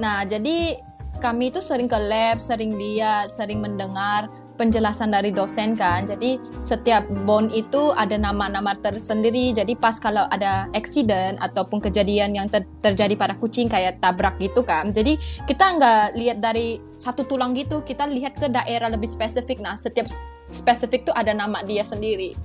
Nah, 0.00 0.24
jadi 0.24 0.80
kami 1.20 1.52
itu 1.52 1.60
sering 1.60 1.86
ke 1.86 2.00
lab, 2.00 2.40
sering 2.40 2.74
lihat, 2.74 3.28
sering 3.28 3.60
mendengar 3.60 4.32
penjelasan 4.60 5.08
dari 5.08 5.32
dosen 5.32 5.72
kan. 5.72 6.08
Jadi 6.08 6.36
setiap 6.60 7.08
bond 7.24 7.48
itu 7.52 7.92
ada 7.96 8.16
nama-nama 8.20 8.76
tersendiri. 8.76 9.56
Jadi 9.56 9.72
pas 9.76 9.96
kalau 9.96 10.28
ada 10.28 10.68
accident 10.76 11.40
ataupun 11.40 11.80
kejadian 11.80 12.36
yang 12.36 12.48
ter- 12.48 12.68
terjadi 12.84 13.16
pada 13.16 13.36
kucing 13.40 13.68
kayak 13.68 14.00
tabrak 14.04 14.36
gitu 14.36 14.60
kan. 14.60 14.92
Jadi 14.92 15.16
kita 15.48 15.80
nggak 15.80 16.04
lihat 16.16 16.38
dari 16.44 16.76
satu 16.96 17.28
tulang 17.28 17.56
gitu, 17.56 17.80
kita 17.84 18.04
lihat 18.08 18.36
ke 18.36 18.52
daerah 18.52 18.92
lebih 18.92 19.08
spesifik. 19.08 19.64
Nah 19.64 19.80
setiap 19.80 20.08
spesifik 20.52 21.08
tuh 21.08 21.14
ada 21.16 21.32
nama 21.32 21.64
dia 21.64 21.84
sendiri. 21.84 22.36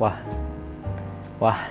Wah, 0.00 0.18
wah, 1.38 1.70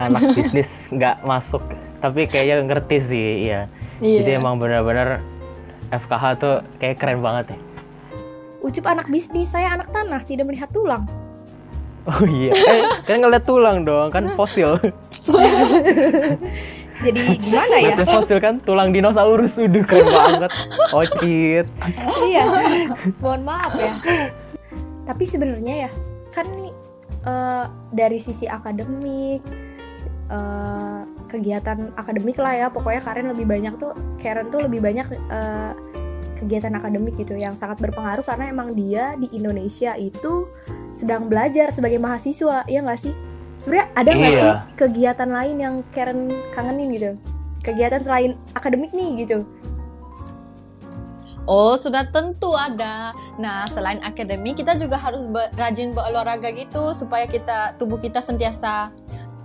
anak 0.00 0.22
bisnis 0.36 0.70
nggak 0.88 1.20
masuk, 1.28 1.60
tapi 2.02 2.26
kayaknya 2.26 2.66
ngerti 2.66 2.96
sih, 3.06 3.28
iya. 3.46 3.70
Jadi 4.02 4.30
emang 4.34 4.58
benar-benar 4.58 5.22
FKH 5.94 6.24
tuh 6.42 6.54
kayak 6.82 6.98
keren 6.98 7.22
banget 7.22 7.54
ya. 7.54 7.58
Ucup 8.58 8.84
anak 8.90 9.06
bisnis, 9.06 9.54
saya 9.54 9.70
anak 9.78 9.94
tanah, 9.94 10.26
tidak 10.26 10.50
melihat 10.50 10.66
tulang. 10.74 11.06
Oh 12.02 12.26
iya, 12.26 12.50
eh, 12.50 12.82
kan 13.06 13.22
ngeliat 13.22 13.46
tulang 13.46 13.86
dong, 13.86 14.10
kan 14.10 14.34
fosil. 14.34 14.74
Jadi 17.02 17.20
gimana 17.38 17.74
ya? 17.78 17.94
Ngeliatin 17.94 18.10
fosil 18.10 18.38
kan 18.42 18.54
tulang 18.66 18.90
dinosaurus, 18.90 19.54
udah 19.58 19.82
keren 19.86 20.06
banget. 20.10 20.50
Ocit. 20.90 21.66
iya. 22.26 22.44
Mohon 23.22 23.42
maaf 23.46 23.72
ya. 23.78 23.94
Tapi 25.06 25.24
sebenarnya 25.26 25.86
ya, 25.86 25.90
kan 26.34 26.46
nih 26.50 26.74
eh, 27.22 27.64
dari 27.94 28.18
sisi 28.18 28.50
akademik, 28.50 29.42
eh, 30.30 31.01
kegiatan 31.32 31.96
akademik 31.96 32.36
lah 32.36 32.52
ya, 32.52 32.66
pokoknya 32.68 33.00
Karen 33.00 33.32
lebih 33.32 33.48
banyak 33.48 33.74
tuh, 33.80 33.96
Karen 34.20 34.52
tuh 34.52 34.68
lebih 34.68 34.84
banyak 34.84 35.08
eh, 35.10 35.72
kegiatan 36.36 36.74
akademik 36.76 37.16
gitu 37.16 37.38
yang 37.38 37.56
sangat 37.56 37.80
berpengaruh 37.80 38.26
karena 38.26 38.50
emang 38.50 38.76
dia 38.76 39.14
di 39.16 39.30
Indonesia 39.32 39.96
itu 39.96 40.50
sedang 40.92 41.30
belajar 41.32 41.72
sebagai 41.72 41.96
mahasiswa, 41.96 42.68
ya 42.68 42.84
nggak 42.84 43.00
sih? 43.00 43.14
Sebenarnya 43.56 43.88
ada 43.94 44.10
nggak 44.10 44.32
Iya. 44.34 44.42
sih 44.42 44.52
kegiatan 44.76 45.30
lain 45.30 45.56
yang 45.56 45.74
Karen 45.94 46.28
kangenin 46.52 46.88
gitu? 46.92 47.10
Kegiatan 47.62 48.02
selain 48.02 48.34
akademik 48.52 48.90
nih 48.90 49.24
gitu? 49.24 49.46
Oh, 51.42 51.74
sudah 51.74 52.06
tentu 52.14 52.54
ada. 52.54 53.10
Nah, 53.34 53.66
selain 53.66 53.98
akademik, 54.06 54.62
kita 54.62 54.78
juga 54.78 54.94
harus 54.94 55.26
be- 55.26 55.50
rajin 55.58 55.90
berolahraga 55.90 56.54
gitu 56.54 56.94
supaya 56.94 57.26
kita 57.26 57.74
tubuh 57.82 57.98
kita 57.98 58.22
sentiasa 58.22 58.94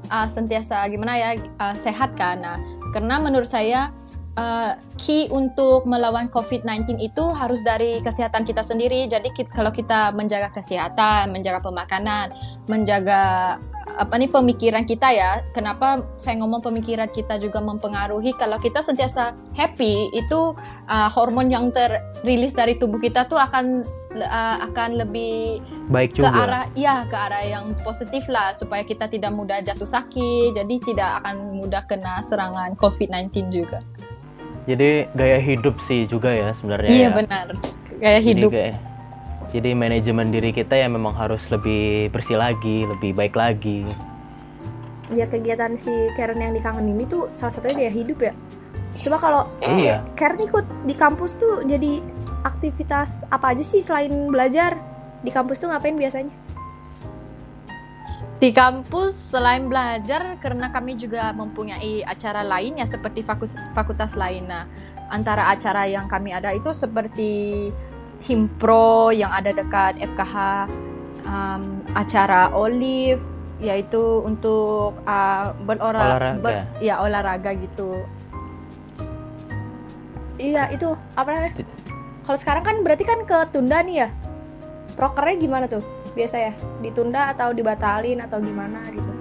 uh, 0.10 0.28
sentiasa 0.28 0.88
gimana 0.92 1.16
ya 1.16 1.30
uh, 1.60 1.76
sehat 1.76 2.16
kan. 2.16 2.42
Nah, 2.42 2.58
karena 2.92 3.20
menurut 3.20 3.48
saya 3.48 3.92
uh, 4.38 4.78
key 4.96 5.28
untuk 5.34 5.84
melawan 5.90 6.30
COVID-19 6.30 7.02
itu 7.02 7.24
harus 7.34 7.66
dari 7.66 8.00
kesehatan 8.00 8.46
kita 8.46 8.62
sendiri. 8.64 9.10
Jadi 9.10 9.34
ki- 9.34 9.52
kalau 9.52 9.74
kita 9.74 10.14
menjaga 10.14 10.54
kesehatan, 10.54 11.34
menjaga 11.34 11.60
pemakanan, 11.60 12.32
menjaga 12.70 13.58
apa 13.98 14.14
nih 14.22 14.30
pemikiran 14.30 14.86
kita 14.86 15.10
ya. 15.12 15.42
Kenapa 15.52 16.06
saya 16.22 16.38
ngomong 16.40 16.62
pemikiran 16.62 17.10
kita 17.10 17.42
juga 17.42 17.60
mempengaruhi 17.60 18.32
kalau 18.38 18.62
kita 18.62 18.86
sentiasa 18.86 19.34
happy 19.58 20.14
itu 20.14 20.54
uh, 20.88 21.10
hormon 21.10 21.50
yang 21.50 21.74
terrilis 21.74 22.54
dari 22.54 22.78
tubuh 22.78 23.02
kita 23.02 23.26
tuh 23.26 23.42
akan 23.42 23.82
uh, 24.14 24.58
akan 24.64 24.90
lebih 24.98 25.60
Baik 25.88 26.16
ke 26.16 26.22
juga. 26.22 26.32
arah 26.38 26.66
ya 26.74 27.04
ke 27.04 27.16
arah 27.16 27.44
yang 27.44 27.76
positif 27.82 28.28
lah 28.28 28.52
supaya 28.52 28.82
kita 28.82 29.06
tidak 29.06 29.32
mudah 29.32 29.60
jatuh 29.60 29.86
sakit 29.86 30.54
jadi 30.54 30.76
tidak 30.82 31.10
akan 31.22 31.58
mudah 31.58 31.84
kena 31.84 32.22
serangan 32.22 32.76
COVID-19 32.76 33.28
juga. 33.50 33.80
Jadi 34.64 35.08
gaya 35.14 35.40
hidup 35.40 35.80
sih 35.84 36.04
juga 36.04 36.28
ya 36.30 36.52
sebenarnya. 36.54 36.90
Iya 36.90 37.02
ya. 37.02 37.10
benar. 37.14 37.48
Gaya 37.98 38.20
Jadi 38.20 38.28
hidup. 38.30 38.52
kayak- 38.52 38.80
jadi 39.48 39.70
manajemen 39.72 40.28
diri 40.28 40.52
kita 40.52 40.76
ya 40.76 40.88
memang 40.88 41.16
harus 41.16 41.40
lebih 41.48 42.12
bersih 42.12 42.36
lagi, 42.36 42.84
lebih 42.86 43.12
baik 43.14 43.32
lagi. 43.34 43.88
ya 45.08 45.24
kegiatan 45.24 45.72
si 45.74 45.88
Karen 46.20 46.36
yang 46.36 46.52
dikangenin 46.52 47.00
itu 47.00 47.32
salah 47.32 47.48
satunya 47.50 47.88
dia 47.88 47.92
hidup 47.96 48.20
ya. 48.20 48.36
Coba 48.98 49.16
kalau 49.18 49.42
Iya. 49.64 50.04
Karen 50.20 50.36
ikut 50.36 50.68
di 50.84 50.92
kampus 50.92 51.40
tuh 51.40 51.64
jadi 51.64 52.04
aktivitas 52.48 53.28
apa 53.28 53.52
aja 53.52 53.64
sih 53.64 53.84
selain 53.84 54.12
belajar? 54.32 54.80
Di 55.22 55.30
kampus 55.30 55.60
tuh 55.60 55.68
ngapain 55.68 55.96
biasanya? 56.00 56.32
Di 58.38 58.54
kampus 58.54 59.34
selain 59.34 59.66
belajar 59.66 60.38
karena 60.38 60.70
kami 60.70 60.94
juga 60.94 61.34
mempunyai 61.34 62.06
acara 62.06 62.46
lain 62.46 62.78
ya 62.78 62.86
seperti 62.86 63.26
fakus- 63.26 63.58
fakultas 63.74 64.14
lain. 64.14 64.46
Nah, 64.46 64.70
antara 65.10 65.50
acara 65.50 65.90
yang 65.90 66.06
kami 66.06 66.32
ada 66.32 66.54
itu 66.54 66.70
seperti 66.72 67.70
Himpro 68.18 69.14
yang 69.14 69.30
ada 69.30 69.54
dekat 69.54 70.02
FKH, 70.02 70.66
um, 71.26 71.86
acara 71.94 72.50
Olive 72.54 73.22
yaitu 73.58 74.22
untuk 74.22 74.98
uh, 75.06 75.54
berolahraga, 75.66 76.42
Olahraga. 76.42 76.78
ya 76.78 77.02
olahraga 77.02 77.52
gitu. 77.58 78.06
Iya 80.38 80.70
itu 80.70 80.94
apa 81.18 81.30
namanya? 81.34 81.54
Kalau 82.28 82.36
sekarang 82.44 82.64
kan 82.68 82.76
berarti 82.84 83.08
kan 83.08 83.24
ketunda 83.24 83.80
nih 83.88 84.04
ya. 84.04 84.10
Prokernya 85.00 85.36
gimana 85.40 85.66
tuh? 85.72 85.80
Biasa 86.12 86.36
ya 86.36 86.52
ditunda 86.84 87.32
atau 87.32 87.56
dibatalin 87.56 88.20
atau 88.20 88.44
gimana 88.44 88.84
gitu? 88.92 89.12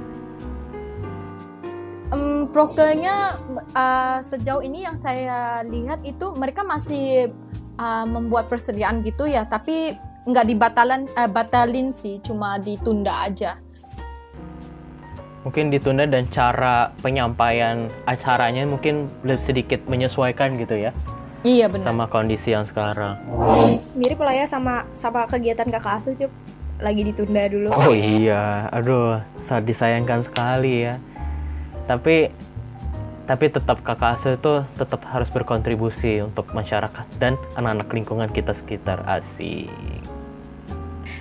Um, 2.11 2.51
prokernya 2.51 3.39
uh, 3.79 4.19
sejauh 4.19 4.59
ini 4.67 4.83
yang 4.83 4.99
saya 4.99 5.63
lihat 5.71 6.03
itu 6.03 6.35
mereka 6.35 6.67
masih 6.67 7.31
uh, 7.79 8.03
membuat 8.11 8.51
persediaan 8.51 9.07
gitu 9.07 9.31
ya, 9.31 9.47
tapi 9.47 9.95
nggak 10.27 10.47
dibatalan 10.51 11.07
uh, 11.15 11.31
batalin 11.31 11.95
sih, 11.95 12.19
cuma 12.27 12.59
ditunda 12.59 13.23
aja. 13.23 13.63
Mungkin 15.47 15.71
ditunda 15.71 16.11
dan 16.11 16.27
cara 16.35 16.91
penyampaian 17.07 17.87
acaranya 18.11 18.67
mungkin 18.67 19.07
lebih 19.23 19.47
sedikit 19.47 19.79
menyesuaikan 19.87 20.59
gitu 20.59 20.75
ya 20.75 20.95
Iya 21.47 21.71
benar. 21.71 21.95
sama 21.95 22.05
kondisi 22.11 22.51
yang 22.51 22.67
sekarang. 22.67 23.23
Mirip 23.95 24.19
lah 24.19 24.35
ya 24.35 24.47
sama 24.51 24.83
sama 24.91 25.31
kegiatan 25.31 25.71
kakak 25.71 26.03
asuh 26.03 26.11
cup 26.19 26.33
lagi 26.83 27.07
ditunda 27.07 27.47
dulu. 27.47 27.71
Oh 27.71 27.95
iya, 27.95 28.67
aduh, 28.75 29.23
sangat 29.47 29.65
disayangkan 29.71 30.27
sekali 30.27 30.91
ya. 30.91 30.99
Tapi 31.87 32.35
tapi 33.31 33.45
tetap 33.47 33.79
kakak 33.87 34.19
asuh 34.19 34.35
itu 34.35 34.53
tetap 34.75 35.07
harus 35.07 35.31
berkontribusi 35.31 36.19
untuk 36.27 36.51
masyarakat 36.51 37.07
dan 37.23 37.39
anak-anak 37.55 37.89
lingkungan 37.95 38.29
kita 38.35 38.51
sekitar 38.51 39.07
asik. 39.07 39.71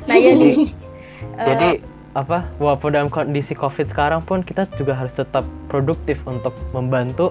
Nah 0.10 0.18
ya 0.18 0.34
nih. 0.34 0.54
Jadi 1.54 1.70
apa? 2.18 2.50
Walaupun 2.58 2.90
dalam 2.98 3.10
kondisi 3.14 3.54
COVID 3.54 3.94
sekarang 3.94 4.26
pun 4.26 4.42
kita 4.42 4.66
juga 4.74 4.98
harus 4.98 5.14
tetap 5.14 5.46
produktif 5.70 6.18
untuk 6.26 6.58
membantu 6.74 7.30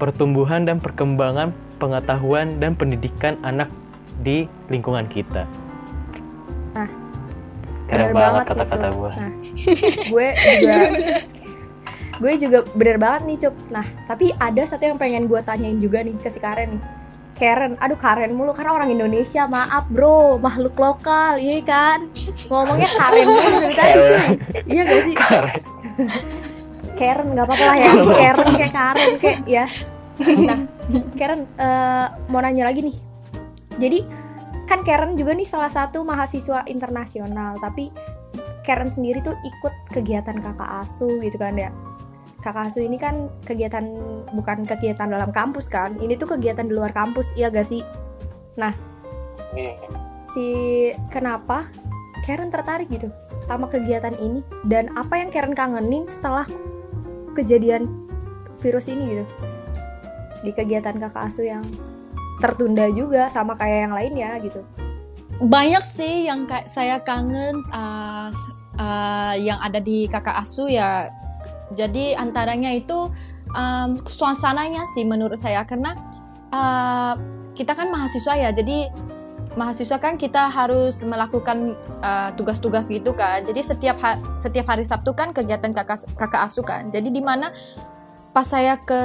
pertumbuhan 0.00 0.66
dan 0.66 0.82
perkembangan 0.82 1.54
pengetahuan 1.82 2.62
dan 2.62 2.78
pendidikan 2.78 3.34
anak 3.42 3.66
di 4.22 4.46
lingkungan 4.70 5.10
kita. 5.10 5.42
Nah, 6.78 6.86
Keren 7.90 8.14
banget 8.14 8.42
kata-kata 8.46 8.88
gue. 8.94 9.10
Nah, 9.10 9.30
gue 10.06 10.28
juga 10.30 10.76
gue 12.22 12.32
juga 12.38 12.58
bener 12.78 12.96
banget 13.02 13.22
nih 13.26 13.36
Cup. 13.42 13.54
Nah, 13.74 13.86
tapi 14.06 14.30
ada 14.38 14.62
satu 14.62 14.86
yang 14.86 14.94
pengen 14.94 15.26
gue 15.26 15.42
tanyain 15.42 15.82
juga 15.82 16.06
nih 16.06 16.14
ke 16.22 16.30
si 16.30 16.38
Karen 16.38 16.78
nih. 16.78 16.82
Karen, 17.32 17.74
aduh 17.82 17.98
Karen 17.98 18.30
mulu 18.38 18.54
karena 18.54 18.78
orang 18.78 18.94
Indonesia, 18.94 19.50
maaf 19.50 19.90
bro, 19.90 20.38
makhluk 20.38 20.78
lokal, 20.78 21.42
iya 21.42 21.58
kan? 21.66 22.06
Ngomongnya 22.46 22.86
Karen 22.86 23.24
mulu 23.26 23.56
dari 23.58 23.74
tadi 23.74 23.92
cuy, 23.98 24.24
iya 24.70 24.82
gak 24.86 25.00
sih? 25.02 25.14
Karen 26.94 27.26
nggak 27.34 27.46
apa-apa 27.50 27.64
lah 27.66 27.76
ya, 27.82 27.90
Karen 28.06 28.46
kayak 28.54 28.72
Karen 28.72 29.12
kayak 29.18 29.38
ya. 29.48 29.64
Nah, 30.46 30.60
Karen 31.18 31.48
eh, 31.56 32.06
mau 32.28 32.40
nanya 32.42 32.68
lagi 32.68 32.84
nih. 32.84 32.96
Jadi 33.80 33.98
kan 34.68 34.84
Karen 34.84 35.16
juga 35.18 35.32
nih 35.36 35.48
salah 35.48 35.72
satu 35.72 36.04
mahasiswa 36.04 36.64
internasional, 36.68 37.56
tapi 37.60 37.92
Karen 38.62 38.88
sendiri 38.88 39.18
tuh 39.24 39.34
ikut 39.42 39.74
kegiatan 39.90 40.38
kakak 40.38 40.70
asuh 40.84 41.18
gitu 41.20 41.36
kan 41.40 41.56
ya. 41.58 41.70
Kakak 42.42 42.72
asuh 42.72 42.82
ini 42.82 42.98
kan 42.98 43.30
kegiatan 43.46 43.84
bukan 44.34 44.66
kegiatan 44.66 45.06
dalam 45.10 45.30
kampus 45.30 45.70
kan, 45.70 45.94
ini 46.02 46.14
tuh 46.18 46.34
kegiatan 46.36 46.66
di 46.66 46.74
luar 46.74 46.90
kampus, 46.90 47.34
iya 47.38 47.50
gak 47.50 47.66
sih? 47.66 47.82
Iya. 49.54 49.76
Si 50.26 50.46
kenapa 51.10 51.66
Karen 52.22 52.54
tertarik 52.54 52.86
gitu 52.86 53.10
sama 53.26 53.66
kegiatan 53.66 54.14
ini 54.22 54.46
dan 54.70 54.94
apa 54.94 55.18
yang 55.18 55.34
Karen 55.34 55.58
kangenin 55.58 56.06
setelah 56.06 56.46
kejadian 57.34 57.90
virus 58.62 58.86
ini 58.86 59.18
gitu 59.18 59.24
di 60.40 60.50
kegiatan 60.56 60.96
kakak 60.96 61.28
asuh 61.28 61.44
yang 61.44 61.64
tertunda 62.40 62.88
juga 62.90 63.28
sama 63.28 63.54
kayak 63.54 63.78
yang 63.88 63.94
lain 63.94 64.14
ya 64.16 64.30
gitu. 64.40 64.60
Banyak 65.42 65.84
sih 65.84 66.30
yang 66.30 66.48
kayak 66.48 66.70
saya 66.70 67.02
kangen 67.02 67.60
uh, 67.70 68.32
uh, 68.80 69.34
yang 69.36 69.60
ada 69.60 69.78
di 69.82 70.08
kakak 70.08 70.40
asuh 70.40 70.70
ya. 70.70 71.12
Jadi 71.72 72.12
antaranya 72.16 72.72
itu 72.72 73.08
um, 73.56 73.96
suasananya 73.96 74.84
sih 74.92 75.04
menurut 75.04 75.40
saya 75.40 75.64
karena 75.64 75.96
uh, 76.52 77.14
kita 77.52 77.76
kan 77.76 77.92
mahasiswa 77.92 78.34
ya 78.36 78.50
jadi 78.52 78.92
mahasiswa 79.52 80.00
kan 80.00 80.16
kita 80.16 80.48
harus 80.48 81.04
melakukan 81.04 81.76
uh, 82.00 82.32
tugas-tugas 82.36 82.88
gitu 82.88 83.12
kan 83.12 83.44
jadi 83.44 83.60
setiap 83.60 84.00
ha 84.00 84.16
setiap 84.32 84.72
hari 84.72 84.88
Sabtu 84.88 85.12
kan 85.12 85.36
kegiatan 85.36 85.76
kakak 85.76 86.08
kakak 86.16 86.48
asuh 86.48 86.64
kan 86.64 86.88
jadi 86.88 87.08
di 87.12 87.20
mana 87.20 87.52
pas 88.32 88.48
saya 88.48 88.80
ke 88.80 89.02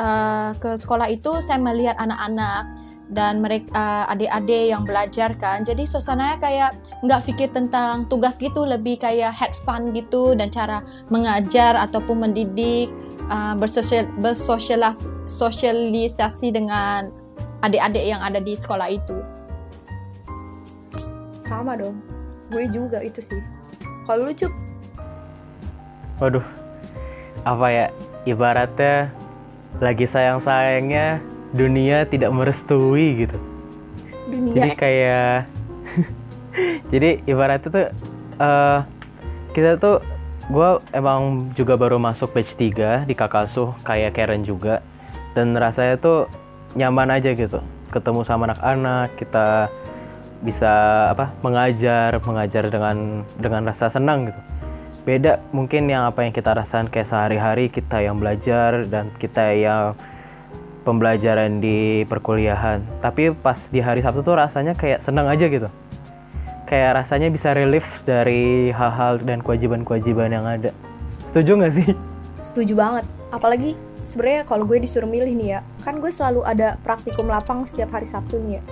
uh, 0.00 0.56
ke 0.56 0.80
sekolah 0.80 1.12
itu 1.12 1.44
saya 1.44 1.60
melihat 1.60 2.00
anak-anak 2.00 2.72
dan 3.10 3.42
mereka 3.42 3.74
uh, 3.74 4.06
adik-adik 4.14 4.70
yang 4.70 4.86
belajar 4.86 5.34
kan. 5.36 5.66
Jadi 5.66 5.84
suasananya 5.84 6.38
kayak 6.40 6.78
nggak 7.04 7.20
pikir 7.26 7.50
tentang 7.50 8.06
tugas 8.06 8.38
gitu 8.38 8.62
lebih 8.64 8.98
kayak 9.02 9.34
head 9.34 9.50
fun 9.66 9.90
gitu 9.92 10.34
dan 10.38 10.48
cara 10.48 10.80
mengajar 11.10 11.76
ataupun 11.76 12.20
mendidik 12.24 12.88
uh, 13.28 13.54
bersosial 13.58 14.06
bersosialisasi 14.22 16.54
dengan 16.54 17.10
adik-adik 17.66 18.06
yang 18.06 18.22
ada 18.22 18.38
di 18.40 18.56
sekolah 18.56 18.88
itu. 18.88 19.20
Sama 21.42 21.74
dong. 21.74 21.98
Gue 22.50 22.66
juga 22.70 23.02
itu 23.02 23.18
sih. 23.18 23.42
Kalau 24.06 24.30
lu 24.30 24.34
cup 24.34 24.54
waduh. 26.22 26.46
Apa 27.42 27.66
ya? 27.72 27.88
Ibaratnya 28.28 29.08
lagi 29.78 30.10
sayang-sayangnya 30.10 31.22
dunia 31.54 32.02
tidak 32.10 32.34
merestui 32.34 33.26
gitu. 33.26 33.38
Dunia 34.26 34.54
jadi 34.54 34.70
kayak 34.74 35.36
jadi 36.92 37.22
ibaratnya 37.30 37.68
tuh 37.70 37.86
uh, 38.42 38.78
kita 39.54 39.78
tuh 39.78 40.02
gue 40.50 40.70
emang 40.90 41.54
juga 41.54 41.78
baru 41.78 42.02
masuk 42.02 42.34
batch 42.34 42.58
3 42.58 43.06
di 43.06 43.14
kakasuh 43.14 43.70
kayak 43.86 44.18
Karen 44.18 44.42
juga. 44.42 44.82
Dan 45.30 45.54
rasanya 45.54 45.94
tuh 46.02 46.26
nyaman 46.74 47.14
aja 47.14 47.30
gitu. 47.30 47.62
Ketemu 47.94 48.26
sama 48.26 48.50
anak-anak 48.50 49.14
kita 49.14 49.70
bisa 50.40 50.72
apa 51.12 51.36
mengajar 51.44 52.16
mengajar 52.24 52.64
dengan 52.72 53.22
dengan 53.36 53.68
rasa 53.68 53.92
senang 53.92 54.32
gitu 54.32 54.40
beda 55.06 55.40
mungkin 55.54 55.88
yang 55.88 56.06
apa 56.06 56.26
yang 56.26 56.32
kita 56.34 56.52
rasakan 56.52 56.92
kayak 56.92 57.08
sehari-hari 57.08 57.72
kita 57.72 58.04
yang 58.04 58.20
belajar 58.20 58.84
dan 58.86 59.08
kita 59.16 59.54
yang 59.56 59.96
pembelajaran 60.82 61.60
di 61.60 62.04
perkuliahan. 62.08 62.82
Tapi 63.04 63.32
pas 63.36 63.68
di 63.68 63.80
hari 63.80 64.00
Sabtu 64.00 64.24
tuh 64.24 64.36
rasanya 64.36 64.72
kayak 64.74 65.04
senang 65.04 65.28
aja 65.28 65.46
gitu. 65.46 65.68
Kayak 66.66 67.04
rasanya 67.04 67.28
bisa 67.34 67.50
relief 67.50 67.86
dari 68.06 68.70
hal-hal 68.70 69.18
dan 69.22 69.42
kewajiban-kewajiban 69.42 70.30
yang 70.30 70.46
ada. 70.46 70.70
Setuju 71.30 71.50
nggak 71.58 71.74
sih? 71.74 71.88
Setuju 72.46 72.74
banget. 72.78 73.04
Apalagi 73.30 73.74
sebenarnya 74.06 74.42
kalau 74.46 74.66
gue 74.66 74.78
disuruh 74.82 75.06
milih 75.06 75.34
nih 75.38 75.48
ya 75.54 75.60
kan 75.86 76.02
gue 76.02 76.10
selalu 76.10 76.42
ada 76.42 76.74
praktikum 76.82 77.30
lapang 77.30 77.62
setiap 77.62 77.94
hari 77.94 78.06
Sabtu 78.08 78.42
nih 78.42 78.58
ya. 78.58 78.62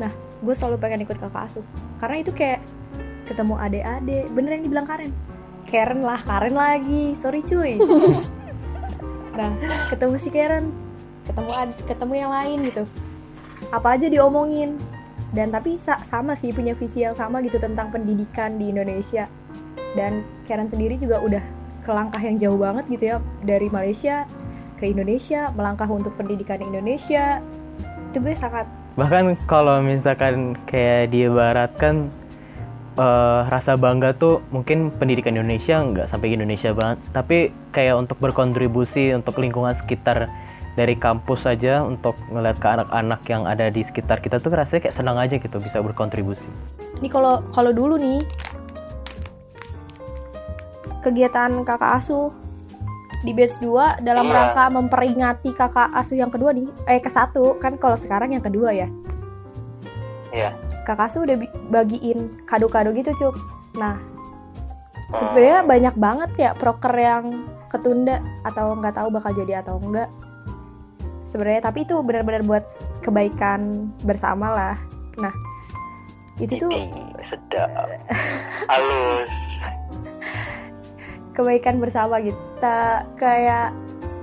Nah 0.00 0.12
gue 0.16 0.54
selalu 0.56 0.76
pengen 0.80 1.04
ikut 1.04 1.16
kakak 1.20 1.52
asuh. 1.52 1.64
Karena 2.00 2.16
itu 2.20 2.32
kayak 2.32 2.60
ketemu 3.26 3.54
adik-adik. 3.58 4.24
Bener 4.32 4.50
yang 4.56 4.64
dibilang 4.64 4.86
Karen? 4.86 5.12
Karen 5.66 6.00
lah 6.00 6.20
Karen 6.22 6.54
lagi. 6.54 7.12
Sorry 7.18 7.42
cuy. 7.42 7.76
Nah 9.36 9.52
ketemu 9.92 10.16
si 10.16 10.32
Karen. 10.32 10.72
Ketemu 11.28 11.50
ketemu 11.84 12.12
yang 12.16 12.32
lain 12.32 12.58
gitu. 12.72 12.88
Apa 13.68 14.00
aja 14.00 14.08
diomongin. 14.08 14.80
Dan 15.28 15.52
tapi 15.52 15.76
sa 15.76 16.00
sama 16.00 16.32
sih 16.32 16.56
punya 16.56 16.72
visi 16.72 17.04
yang 17.04 17.12
sama 17.12 17.44
gitu 17.44 17.60
tentang 17.60 17.92
pendidikan 17.92 18.56
di 18.56 18.72
Indonesia. 18.72 19.28
Dan 19.92 20.24
Karen 20.48 20.72
sendiri 20.72 20.96
juga 20.96 21.20
udah 21.20 21.44
ke 21.84 21.90
langkah 21.92 22.22
yang 22.24 22.40
jauh 22.40 22.56
banget 22.56 22.84
gitu 22.88 23.04
ya. 23.12 23.16
Dari 23.44 23.68
Malaysia 23.68 24.24
ke 24.80 24.88
Indonesia 24.88 25.52
melangkah 25.52 25.88
untuk 25.92 26.16
pendidikan 26.16 26.64
Indonesia. 26.64 27.44
Itu 28.08 28.24
gue 28.24 28.32
sangat 28.32 28.64
bahkan 28.96 29.36
kalau 29.44 29.84
misalkan 29.84 30.56
kayak 30.64 31.12
diibaratkan 31.12 32.08
uh, 32.96 33.46
rasa 33.48 33.76
bangga 33.76 34.12
tuh 34.16 34.42
mungkin 34.50 34.90
pendidikan 34.92 35.36
Indonesia 35.36 35.80
nggak 35.80 36.08
sampai 36.10 36.34
Indonesia 36.34 36.72
banget 36.72 36.98
tapi 37.12 37.38
kayak 37.72 37.94
untuk 38.00 38.16
berkontribusi 38.18 39.12
untuk 39.12 39.38
lingkungan 39.40 39.76
sekitar 39.76 40.28
dari 40.76 40.92
kampus 40.92 41.48
saja 41.48 41.80
untuk 41.80 42.12
ngeliat 42.28 42.60
ke 42.60 42.68
anak-anak 42.68 43.20
yang 43.32 43.48
ada 43.48 43.72
di 43.72 43.80
sekitar 43.80 44.20
kita 44.20 44.36
tuh 44.36 44.52
rasanya 44.52 44.84
kayak 44.88 44.96
senang 44.96 45.16
aja 45.16 45.40
gitu 45.40 45.56
bisa 45.56 45.80
berkontribusi. 45.80 46.44
Nih 47.00 47.08
kalau 47.08 47.40
kalau 47.48 47.72
dulu 47.72 47.96
nih 47.96 48.20
kegiatan 51.00 51.64
kakak 51.64 51.96
asuh 51.96 52.28
di 53.24 53.32
batch 53.32 53.58
2 53.64 54.04
dalam 54.04 54.28
Iya. 54.28 54.34
rangka 54.36 54.64
memperingati 54.68 55.50
kakak 55.56 55.88
asuh 55.96 56.18
yang 56.20 56.28
kedua 56.28 56.52
nih 56.52 56.68
eh 56.84 57.00
ke 57.00 57.08
satu 57.08 57.56
kan 57.56 57.80
kalau 57.80 57.96
sekarang 57.96 58.36
yang 58.36 58.44
kedua 58.44 58.76
ya 58.76 58.88
Iya. 60.28 60.52
kakak 60.84 61.08
asuh 61.08 61.24
udah 61.24 61.40
bagiin 61.68 62.42
kado-kado 62.48 62.90
gitu 62.94 63.12
cup 63.16 63.34
nah 63.76 63.98
sebenarnya 65.12 65.62
banyak 65.62 65.94
banget 65.94 66.30
ya 66.38 66.50
proker 66.56 66.94
yang 66.94 67.46
ketunda 67.70 68.22
atau 68.46 68.74
nggak 68.78 68.94
tahu 68.94 69.08
bakal 69.10 69.30
jadi 69.34 69.62
atau 69.62 69.78
enggak 69.82 70.10
sebenarnya 71.26 71.66
tapi 71.66 71.82
itu 71.82 71.98
benar-benar 72.06 72.46
buat 72.46 72.64
kebaikan 73.02 73.90
bersama 74.06 74.54
lah. 74.54 74.76
Nah 75.18 75.34
itu 76.38 76.62
tuh 76.62 76.70
sedap. 77.18 77.90
Halus. 78.70 79.58
kebaikan 81.36 81.82
bersama 81.82 82.22
gitu. 82.22 82.38
Kita 82.56 83.04
kayak 83.20 83.74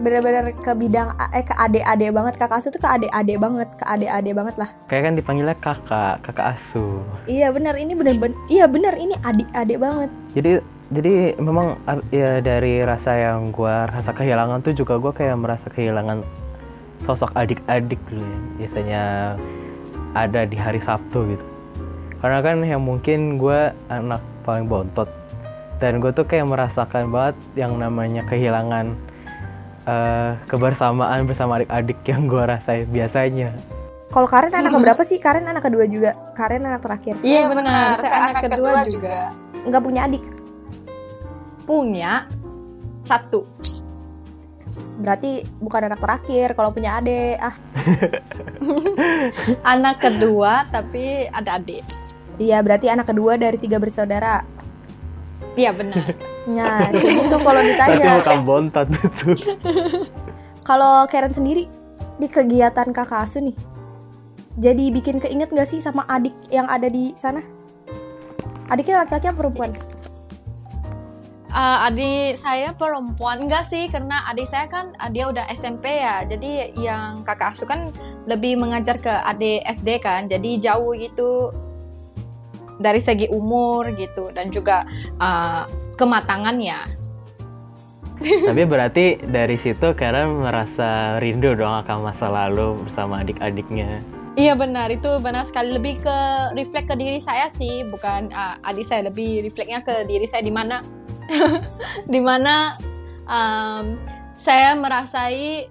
bener-bener 0.02 0.50
ke 0.50 0.72
bidang 0.74 1.14
eh 1.30 1.46
ke 1.46 1.54
adik-adik 1.54 2.10
banget. 2.10 2.34
Kakak 2.40 2.58
asuh 2.62 2.72
tuh 2.74 2.82
ke 2.82 2.90
adik-adik 2.90 3.38
banget 3.38 3.70
ke 3.78 3.86
adik-adik 3.86 4.34
banget 4.34 4.56
lah. 4.58 4.70
Kayak 4.90 5.04
kan 5.06 5.14
dipanggilnya 5.14 5.58
kakak, 5.62 6.16
kakak 6.26 6.48
asuh. 6.58 7.04
iya 7.30 7.54
bener. 7.54 7.78
Ini 7.78 7.94
bener-bener 7.94 8.38
iya 8.50 8.66
bener. 8.66 8.94
Ini 8.98 9.16
adik-adik 9.22 9.78
banget. 9.78 10.10
Jadi 10.34 10.52
jadi 10.94 11.14
memang 11.42 11.78
ya 12.14 12.42
dari 12.42 12.82
rasa 12.82 13.12
yang 13.18 13.50
gua 13.54 13.90
rasa 13.90 14.14
kehilangan 14.14 14.62
tuh 14.66 14.74
juga 14.74 14.98
gua 14.98 15.14
kayak 15.14 15.38
merasa 15.38 15.68
kehilangan 15.70 16.26
sosok 17.06 17.30
adik-adik 17.38 18.00
dulu 18.10 18.26
ya. 18.26 18.40
Biasanya 18.58 19.04
ada 20.14 20.42
di 20.46 20.58
hari 20.58 20.82
Sabtu 20.82 21.38
gitu. 21.38 21.46
Karena 22.24 22.40
kan 22.40 22.64
yang 22.64 22.82
mungkin 22.82 23.36
gua 23.38 23.76
anak 23.92 24.22
paling 24.44 24.66
bontot. 24.66 25.10
Dan 25.82 26.00
gue 26.00 26.16
tuh 26.16 26.24
kayak 26.24 26.48
merasakan 26.48 27.12
banget 27.12 27.36
yang 27.60 27.76
namanya 27.76 28.24
kehilangan 28.24 28.96
eh, 29.88 30.32
kebersamaan 30.48 31.28
bersama 31.28 31.60
adik-adik 31.60 32.00
yang 32.08 32.28
gua 32.28 32.58
rasain 32.58 32.88
biasanya. 32.90 33.56
kalau 34.14 34.30
Karen 34.30 34.54
anak 34.54 34.78
berapa 34.78 35.02
sih? 35.02 35.18
Karen 35.18 35.50
anak 35.50 35.66
kedua 35.66 35.90
juga. 35.90 36.14
Karen 36.38 36.62
anak 36.62 36.86
terakhir. 36.86 37.18
Iya 37.26 37.50
benar. 37.50 37.98
saya 37.98 38.30
anak 38.30 38.46
kedua 38.46 38.86
juga. 38.86 39.18
nggak 39.66 39.84
punya 39.84 40.02
adik. 40.06 40.24
Punya 41.66 42.30
satu. 43.02 43.42
Berarti 45.02 45.42
bukan 45.58 45.90
anak 45.90 45.98
terakhir. 45.98 46.54
Kalau 46.54 46.70
punya 46.70 47.02
adik 47.02 47.42
ah. 47.42 47.56
Anak 49.74 49.98
kedua 49.98 50.70
tapi 50.70 51.26
ada 51.34 51.58
adik. 51.58 51.82
Iya 52.38 52.62
berarti 52.62 52.94
anak 52.94 53.10
kedua 53.10 53.34
dari 53.42 53.58
tiga 53.58 53.82
bersaudara. 53.82 54.46
Iya 55.58 55.74
benar 55.74 56.06
nah 56.44 56.92
gitu 56.92 57.36
kalau 57.40 57.62
ditanya. 57.64 58.20
Bukan 58.20 58.40
bontot 58.44 58.88
itu. 58.92 59.56
kalau 60.68 61.08
Karen 61.08 61.32
sendiri 61.32 61.68
di 62.20 62.28
kegiatan 62.28 62.92
kakak 62.92 63.26
asuh 63.26 63.42
nih 63.42 63.56
jadi 64.54 64.94
bikin 64.94 65.18
keinget 65.18 65.50
gak 65.50 65.66
sih 65.66 65.82
sama 65.82 66.06
adik 66.06 66.34
yang 66.54 66.70
ada 66.70 66.86
di 66.86 67.10
sana? 67.18 67.42
Adiknya 68.70 69.02
laki-laki 69.02 69.28
apa 69.34 69.38
perempuan? 69.38 69.72
Eh, 71.54 71.78
adik 71.90 72.38
saya 72.38 72.70
perempuan 72.74 73.50
enggak 73.50 73.66
sih? 73.66 73.90
Karena 73.90 74.30
adik 74.30 74.46
saya 74.46 74.70
kan 74.70 74.94
eh, 74.94 75.10
dia 75.10 75.26
udah 75.30 75.46
SMP 75.58 76.02
ya. 76.02 76.22
Jadi 76.26 76.78
yang 76.78 77.26
kakak 77.26 77.58
asuh 77.58 77.66
kan 77.66 77.90
lebih 78.30 78.62
mengajar 78.62 79.02
ke 79.02 79.10
adik 79.10 79.66
SD 79.66 79.98
kan. 80.02 80.30
Jadi 80.30 80.62
jauh 80.62 80.94
gitu 81.02 81.50
dari 82.78 83.02
segi 83.02 83.34
umur 83.34 83.90
gitu. 83.98 84.30
Dan 84.30 84.54
juga 84.54 84.86
eh, 85.18 85.66
kematangannya. 86.04 86.80
Tapi 88.24 88.64
berarti 88.64 89.20
dari 89.24 89.56
situ 89.60 89.96
Karen 89.96 90.44
merasa 90.44 91.20
rindu 91.20 91.56
dong 91.56 91.84
akan 91.84 92.12
masa 92.12 92.28
lalu 92.28 92.76
bersama 92.84 93.24
adik-adiknya. 93.24 94.00
Iya 94.40 94.58
benar. 94.58 94.90
Itu 94.90 95.20
benar 95.20 95.46
sekali. 95.46 95.76
Lebih 95.76 96.02
ke 96.02 96.18
reflect 96.58 96.90
ke 96.90 96.96
diri 96.96 97.20
saya 97.20 97.52
sih 97.52 97.86
bukan 97.88 98.32
uh, 98.32 98.58
adik 98.66 98.88
saya. 98.88 99.12
Lebih 99.12 99.46
refleksnya 99.46 99.84
ke 99.84 100.08
diri 100.08 100.26
saya 100.26 100.42
di 100.42 100.54
mana 100.54 100.82
di 102.14 102.20
mana 102.24 102.80
um, 103.28 104.00
saya 104.34 104.74
merasai 104.74 105.68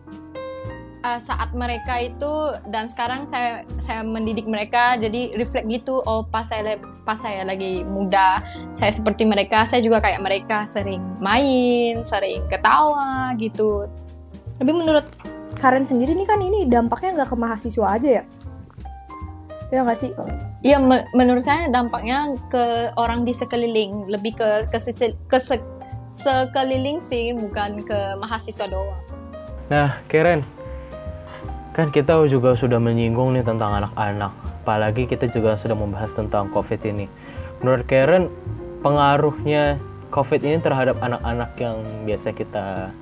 uh, 1.02 1.20
saat 1.20 1.50
mereka 1.56 1.98
itu 2.04 2.54
dan 2.70 2.86
sekarang 2.86 3.26
saya 3.26 3.64
saya 3.80 4.04
mendidik 4.04 4.46
mereka. 4.46 4.94
Jadi 5.00 5.34
reflect 5.40 5.66
gitu 5.66 6.04
oh 6.04 6.22
pas 6.28 6.46
saya 6.46 6.78
pas 7.02 7.18
saya 7.18 7.42
lagi 7.42 7.82
muda 7.82 8.38
saya 8.70 8.94
seperti 8.94 9.26
mereka 9.26 9.66
saya 9.66 9.82
juga 9.82 9.98
kayak 9.98 10.22
mereka 10.22 10.62
sering 10.64 11.02
main 11.18 12.06
sering 12.06 12.46
ketawa 12.46 13.34
gitu 13.36 13.90
tapi 14.58 14.70
menurut 14.70 15.06
Karen 15.58 15.84
sendiri 15.86 16.16
nih 16.16 16.26
kan 16.26 16.40
ini 16.40 16.64
dampaknya 16.66 17.22
nggak 17.22 17.30
ke 17.30 17.36
mahasiswa 17.36 17.86
aja 17.86 18.08
ya? 18.18 18.24
Ya 19.72 19.80
nggak 19.84 19.98
sih? 20.00 20.10
Iya, 20.64 20.78
me- 20.80 21.06
menurut 21.16 21.44
saya 21.44 21.68
dampaknya 21.68 22.34
ke 22.50 22.92
orang 22.98 23.24
di 23.24 23.32
sekeliling, 23.32 24.08
lebih 24.08 24.36
ke 24.36 24.68
ke, 24.68 24.78
sisi- 24.80 25.16
ke 25.28 25.38
se- 25.40 25.64
sekeliling 26.12 27.00
sih, 27.00 27.32
bukan 27.32 27.80
ke 27.84 27.98
mahasiswa 28.20 28.68
doang. 28.68 29.00
Nah, 29.72 30.02
Karen, 30.12 30.44
kan 31.72 31.88
kita 31.88 32.20
juga 32.28 32.52
sudah 32.58 32.76
menyinggung 32.76 33.32
nih 33.32 33.44
tentang 33.46 33.80
anak-anak. 33.80 34.32
Apalagi 34.62 35.10
kita 35.10 35.26
juga 35.26 35.58
sudah 35.58 35.74
membahas 35.74 36.14
tentang 36.14 36.46
COVID 36.54 36.86
ini. 36.86 37.10
Menurut 37.58 37.82
Karen, 37.90 38.30
pengaruhnya 38.78 39.82
COVID 40.14 40.40
ini 40.46 40.62
terhadap 40.62 41.02
anak-anak 41.02 41.50
yang 41.58 41.82
biasa 42.06 42.30
kita 42.30 42.94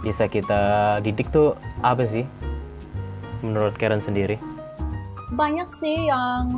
biasa 0.00 0.26
kita 0.32 0.62
didik 1.04 1.28
tuh 1.28 1.52
apa 1.84 2.08
sih? 2.08 2.24
Menurut 3.44 3.76
Karen 3.76 4.00
sendiri? 4.00 4.40
Banyak 5.36 5.68
sih 5.76 6.08
yang 6.08 6.48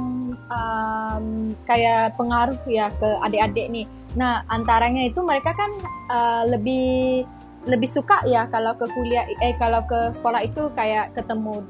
um, 0.46 1.26
kayak 1.66 2.14
pengaruh 2.14 2.58
ya 2.70 2.94
ke 2.94 3.08
adik-adik 3.26 3.66
nih. 3.70 3.86
Nah, 4.14 4.46
antaranya 4.46 5.10
itu 5.10 5.26
mereka 5.26 5.58
kan 5.58 5.70
uh, 6.10 6.42
lebih 6.46 7.26
lebih 7.64 7.88
suka 7.88 8.20
ya 8.28 8.44
kalau 8.52 8.76
ke 8.76 8.84
kuliah 8.92 9.24
eh 9.40 9.56
kalau 9.56 9.80
ke 9.88 10.12
sekolah 10.12 10.44
itu 10.44 10.68
kayak 10.76 11.16
ketemu 11.16 11.64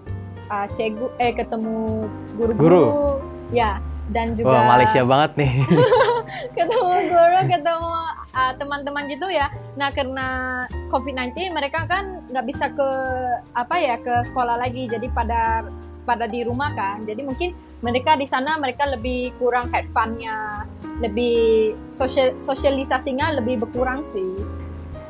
uh, 0.54 0.66
cegu 0.70 1.10
eh 1.18 1.34
ketemu 1.34 2.06
guru-guru 2.38 3.18
ya 3.50 3.82
dan 4.12 4.36
juga 4.36 4.52
Wah, 4.52 4.76
Malaysia 4.76 5.00
banget 5.00 5.30
nih. 5.40 5.52
ketemu 6.56 6.92
guru, 7.08 7.40
ketemu 7.48 7.92
uh, 8.36 8.52
teman-teman 8.60 9.08
gitu 9.08 9.26
ya. 9.32 9.48
Nah 9.80 9.88
karena 9.96 10.28
COVID-19 10.92 11.56
mereka 11.56 11.88
kan 11.88 12.20
nggak 12.28 12.44
bisa 12.44 12.68
ke 12.68 12.88
apa 13.56 13.76
ya 13.80 13.96
ke 13.96 14.14
sekolah 14.28 14.60
lagi, 14.60 14.92
jadi 14.92 15.08
pada 15.08 15.64
pada 16.04 16.28
di 16.28 16.44
rumah 16.44 16.76
kan. 16.76 17.08
Jadi 17.08 17.24
mungkin 17.24 17.56
mereka 17.80 18.20
di 18.20 18.28
sana 18.28 18.60
mereka 18.60 18.84
lebih 18.84 19.32
kurang 19.40 19.72
have 19.72 19.88
fun-nya, 19.96 20.68
lebih 21.00 21.72
sosial 21.88 22.36
sosialisasinya 22.36 23.40
lebih 23.40 23.64
berkurang 23.64 24.04
sih. 24.04 24.36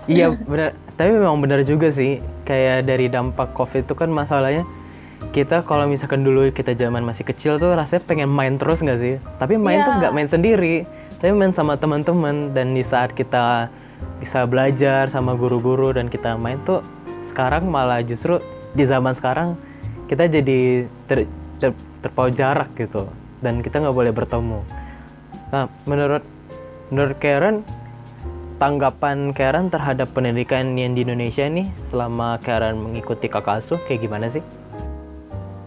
Iya 0.06 0.38
benar, 0.38 0.70
tapi 0.94 1.18
memang 1.18 1.42
benar 1.42 1.66
juga 1.66 1.90
sih. 1.90 2.22
Kayak 2.46 2.86
dari 2.86 3.10
dampak 3.10 3.56
COVID 3.58 3.90
itu 3.90 3.94
kan 3.98 4.12
masalahnya 4.14 4.62
kita 5.34 5.66
kalau 5.66 5.90
misalkan 5.90 6.22
dulu 6.22 6.46
kita 6.54 6.74
zaman 6.78 7.02
masih 7.02 7.26
kecil 7.26 7.58
tuh 7.58 7.74
rasanya 7.74 8.02
pengen 8.06 8.30
main 8.30 8.54
terus 8.54 8.78
nggak 8.78 8.98
sih? 9.00 9.14
Tapi 9.38 9.58
main 9.58 9.82
Iya. 9.82 9.86
tuh 9.86 9.92
nggak 9.98 10.12
main 10.14 10.28
sendiri, 10.30 10.76
tapi 11.18 11.32
main 11.34 11.50
sama 11.50 11.74
teman-teman 11.74 12.54
dan 12.54 12.74
di 12.74 12.84
saat 12.86 13.14
kita 13.16 13.66
bisa 14.20 14.44
belajar 14.44 15.08
sama 15.08 15.34
guru-guru 15.34 15.94
dan 15.94 16.12
kita 16.12 16.36
main 16.36 16.60
tuh 16.62 16.84
sekarang 17.32 17.66
malah 17.66 18.04
justru 18.04 18.38
di 18.76 18.84
zaman 18.84 19.14
sekarang 19.16 19.58
kita 20.06 20.28
jadi 20.28 20.84
ter, 21.08 21.26
ter- 21.58 21.78
terpaut 22.04 22.30
jarak 22.36 22.68
gitu 22.76 23.08
dan 23.40 23.64
kita 23.64 23.80
nggak 23.80 23.96
boleh 23.96 24.12
bertemu. 24.12 24.60
Nah 25.50 25.66
menurut 25.88 26.22
menurut 26.92 27.16
Karen 27.18 27.64
tanggapan 28.60 29.34
Karen 29.34 29.66
terhadap 29.72 30.12
pendidikan 30.14 30.78
yang 30.78 30.94
di 30.94 31.02
Indonesia 31.02 31.48
nih 31.48 31.66
selama 31.90 32.38
Karen 32.44 32.78
mengikuti 32.78 33.26
kakak 33.26 33.64
asuh 33.64 33.80
kayak 33.88 34.04
gimana 34.04 34.30
sih? 34.30 34.44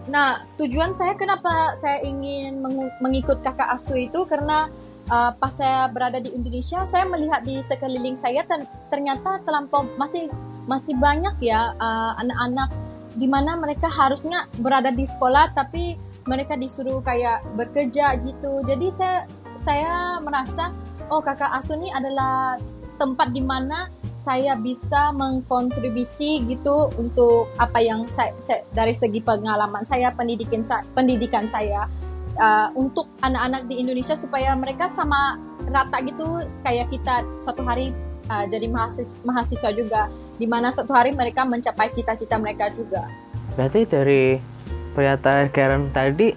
Nah, 0.08 0.40
tujuan 0.56 0.96
saya 0.96 1.12
kenapa 1.20 1.76
saya 1.76 2.00
ingin 2.00 2.64
mengu- 2.64 2.92
mengikut 3.04 3.44
kakak 3.44 3.68
asuh 3.76 4.00
itu 4.00 4.24
karena 4.24 4.72
uh, 5.12 5.36
pas 5.36 5.52
saya 5.52 5.92
berada 5.92 6.16
di 6.16 6.32
Indonesia, 6.32 6.80
saya 6.88 7.04
melihat 7.04 7.44
di 7.44 7.60
sekeliling 7.60 8.16
saya 8.16 8.40
ter- 8.48 8.64
ternyata 8.88 9.44
terlampau 9.44 9.84
masih 10.00 10.32
masih 10.64 10.96
banyak 10.96 11.36
ya 11.44 11.76
uh, 11.76 12.16
anak-anak 12.24 12.72
di 13.20 13.28
mana 13.28 13.60
mereka 13.60 13.88
harusnya 13.88 14.48
berada 14.60 14.88
di 14.88 15.04
sekolah 15.04 15.52
tapi 15.52 16.00
mereka 16.24 16.56
disuruh 16.56 17.04
kayak 17.04 17.44
bekerja 17.56 18.16
gitu. 18.24 18.64
Jadi 18.64 18.88
saya 18.88 19.28
saya 19.60 20.20
merasa 20.24 20.72
oh 21.12 21.20
kakak 21.20 21.52
asuh 21.56 21.76
ini 21.76 21.92
adalah 21.92 22.56
tempat 22.98 23.30
di 23.30 23.40
mana 23.40 23.88
saya 24.12 24.58
bisa 24.58 25.14
mengkontribusi 25.14 26.42
gitu 26.50 26.90
untuk 26.98 27.46
apa 27.56 27.78
yang 27.78 28.02
saya, 28.10 28.34
saya- 28.42 28.66
dari 28.74 28.92
segi 28.92 29.22
pengalaman 29.22 29.86
saya 29.86 30.10
pendidikan 30.10 30.66
sa- 30.66 30.82
pendidikan 30.92 31.46
saya 31.46 31.86
uh, 32.34 32.68
untuk 32.74 33.06
anak-anak 33.22 33.70
di 33.70 33.78
Indonesia 33.78 34.18
supaya 34.18 34.58
mereka 34.58 34.90
sama 34.90 35.38
rata 35.70 36.02
gitu 36.02 36.42
kayak 36.66 36.90
kita 36.90 37.22
suatu 37.38 37.62
hari 37.62 37.94
uh, 38.26 38.44
jadi 38.50 38.66
mahasiswa, 38.66 39.22
mahasiswa 39.22 39.70
juga 39.70 40.10
di 40.38 40.46
mana 40.50 40.74
suatu 40.74 40.90
hari 40.94 41.14
mereka 41.14 41.46
mencapai 41.46 41.90
cita-cita 41.94 42.38
mereka 42.38 42.70
juga. 42.74 43.06
Berarti 43.54 43.80
dari 43.86 44.38
pernyataan 44.94 45.50
Karen 45.50 45.90
tadi, 45.90 46.30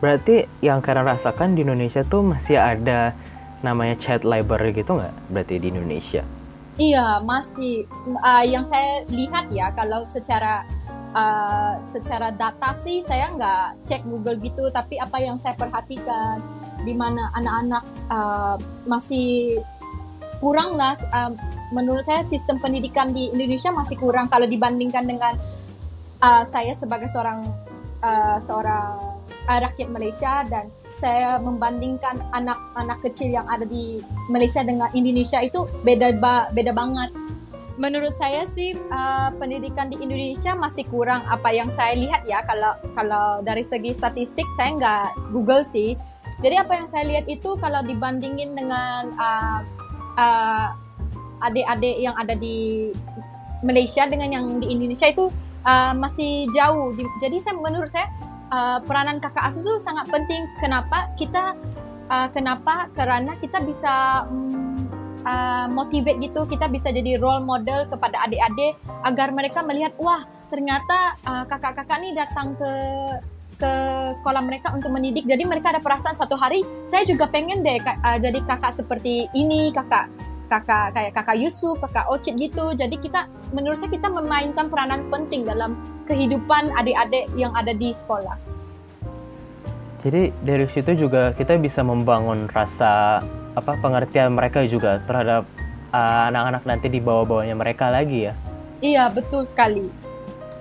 berarti 0.00 0.44
yang 0.64 0.80
Karen 0.80 1.04
rasakan 1.04 1.56
di 1.56 1.64
Indonesia 1.64 2.00
tuh 2.04 2.24
masih 2.24 2.56
ada 2.56 3.12
namanya 3.62 3.96
child 3.98 4.26
labor 4.26 4.58
gitu 4.70 4.98
nggak? 4.98 5.14
Berarti 5.30 5.54
di 5.58 5.66
Indonesia? 5.70 6.22
Iya, 6.76 7.20
masih 7.22 7.86
uh, 8.08 8.44
yang 8.44 8.64
saya 8.66 9.06
lihat 9.12 9.52
ya 9.52 9.70
kalau 9.76 10.08
secara 10.08 10.66
uh, 11.14 11.76
secara 11.84 12.32
data 12.34 12.72
sih 12.74 13.04
saya 13.06 13.30
nggak 13.34 13.86
cek 13.86 14.02
Google 14.08 14.40
gitu, 14.42 14.68
tapi 14.74 14.98
apa 14.98 15.18
yang 15.22 15.38
saya 15.38 15.54
perhatikan 15.54 16.42
di 16.82 16.96
mana 16.96 17.30
anak-anak 17.38 17.84
uh, 18.10 18.56
masih 18.88 19.60
kurang 20.42 20.74
lah. 20.74 20.98
uh, 21.14 21.30
menurut 21.72 22.04
saya 22.04 22.20
sistem 22.28 22.60
pendidikan 22.60 23.16
di 23.16 23.32
Indonesia 23.32 23.72
masih 23.72 23.96
kurang 23.96 24.28
kalau 24.28 24.44
dibandingkan 24.44 25.08
dengan 25.08 25.40
uh, 26.20 26.44
saya 26.44 26.76
sebagai 26.76 27.08
seorang 27.08 27.48
uh, 28.04 28.36
seorang 28.36 29.00
uh, 29.48 29.58
rakyat 29.58 29.88
Malaysia 29.88 30.44
dan 30.52 30.68
saya 30.96 31.40
membandingkan 31.40 32.20
anak-anak 32.36 32.98
kecil 33.04 33.32
yang 33.32 33.48
ada 33.48 33.64
di 33.64 34.04
Malaysia 34.28 34.60
dengan 34.62 34.92
Indonesia 34.92 35.40
itu 35.40 35.64
beda 35.82 36.20
ba- 36.20 36.48
beda 36.52 36.72
banget. 36.76 37.10
Menurut 37.80 38.12
saya 38.12 38.44
sih 38.44 38.76
uh, 38.92 39.32
pendidikan 39.40 39.88
di 39.88 39.96
Indonesia 39.96 40.52
masih 40.52 40.84
kurang 40.92 41.24
apa 41.26 41.50
yang 41.50 41.72
saya 41.72 41.96
lihat 41.96 42.22
ya 42.28 42.44
kalau 42.44 42.76
kalau 42.92 43.40
dari 43.40 43.64
segi 43.64 43.96
statistik 43.96 44.44
saya 44.54 44.76
nggak 44.76 45.32
Google 45.32 45.64
sih. 45.64 45.96
Jadi 46.44 46.58
apa 46.58 46.74
yang 46.76 46.88
saya 46.90 47.08
lihat 47.08 47.24
itu 47.30 47.56
kalau 47.62 47.80
dibandingin 47.86 48.52
dengan 48.52 49.14
uh, 49.16 49.60
uh, 50.20 50.66
adik-adik 51.42 51.96
yang 52.02 52.14
ada 52.18 52.36
di 52.36 52.90
Malaysia 53.62 54.04
dengan 54.10 54.28
yang 54.30 54.46
di 54.58 54.68
Indonesia 54.74 55.08
itu 55.08 55.30
uh, 55.64 55.94
masih 55.96 56.50
jauh. 56.52 56.92
Di- 56.92 57.08
Jadi 57.24 57.40
saya 57.40 57.56
menurut 57.56 57.88
saya 57.88 58.10
uh, 58.52 58.78
peranan 58.84 59.18
kakak 59.18 59.48
asuh 59.48 59.64
itu 59.64 59.74
sangat 59.80 60.06
penting. 60.12 60.44
Kenapa 60.60 61.08
kita 61.16 61.56
uh, 62.12 62.28
kenapa? 62.30 62.92
Karena 62.92 63.32
kita 63.40 63.64
bisa 63.64 64.28
mm, 64.28 64.76
uh, 65.24 65.66
motivate 65.72 66.20
gitu, 66.20 66.44
kita 66.44 66.68
bisa 66.68 66.92
jadi 66.92 67.16
role 67.16 67.42
model 67.42 67.88
kepada 67.88 68.28
adik-adik 68.28 68.76
agar 69.08 69.32
mereka 69.32 69.64
melihat 69.64 69.96
wah 69.96 70.22
ternyata 70.52 71.16
uh, 71.24 71.44
kakak-kakak 71.48 71.98
nih 72.04 72.12
datang 72.12 72.52
ke 72.60 72.72
ke 73.56 73.72
sekolah 74.18 74.42
mereka 74.42 74.74
untuk 74.74 74.90
mendidik. 74.90 75.24
Jadi 75.24 75.46
mereka 75.46 75.70
ada 75.72 75.80
perasaan 75.80 76.18
suatu 76.18 76.34
hari 76.34 76.66
saya 76.82 77.06
juga 77.06 77.30
pengen 77.30 77.64
deh 77.64 77.80
uh, 77.80 78.18
jadi 78.20 78.42
kakak 78.44 78.74
seperti 78.74 79.30
ini, 79.32 79.72
kakak 79.72 80.10
kakak 80.52 80.92
kayak 80.92 81.12
kakak 81.16 81.36
Yusuf, 81.40 81.80
kakak 81.80 82.04
Ocit 82.12 82.36
gitu. 82.36 82.76
Jadi 82.76 83.00
kita 83.00 83.24
menurut 83.56 83.80
saya 83.80 83.88
kita 83.88 84.12
memainkan 84.12 84.68
peranan 84.68 85.08
penting 85.08 85.48
dalam 85.48 85.78
kehidupan 86.06 86.72
adik-adik 86.76 87.30
yang 87.38 87.54
ada 87.54 87.72
di 87.74 87.94
sekolah. 87.94 88.36
Jadi 90.02 90.34
dari 90.42 90.66
situ 90.74 90.98
juga 90.98 91.30
kita 91.34 91.54
bisa 91.62 91.86
membangun 91.86 92.50
rasa 92.50 93.22
apa 93.54 93.72
pengertian 93.78 94.34
mereka 94.34 94.66
juga 94.66 94.98
terhadap 95.06 95.46
uh, 95.94 96.26
anak-anak 96.32 96.62
nanti 96.66 96.90
di 96.90 96.98
bawah-bawahnya 96.98 97.54
mereka 97.54 97.86
lagi 97.92 98.26
ya. 98.30 98.34
Iya, 98.82 99.14
betul 99.14 99.46
sekali. 99.46 99.86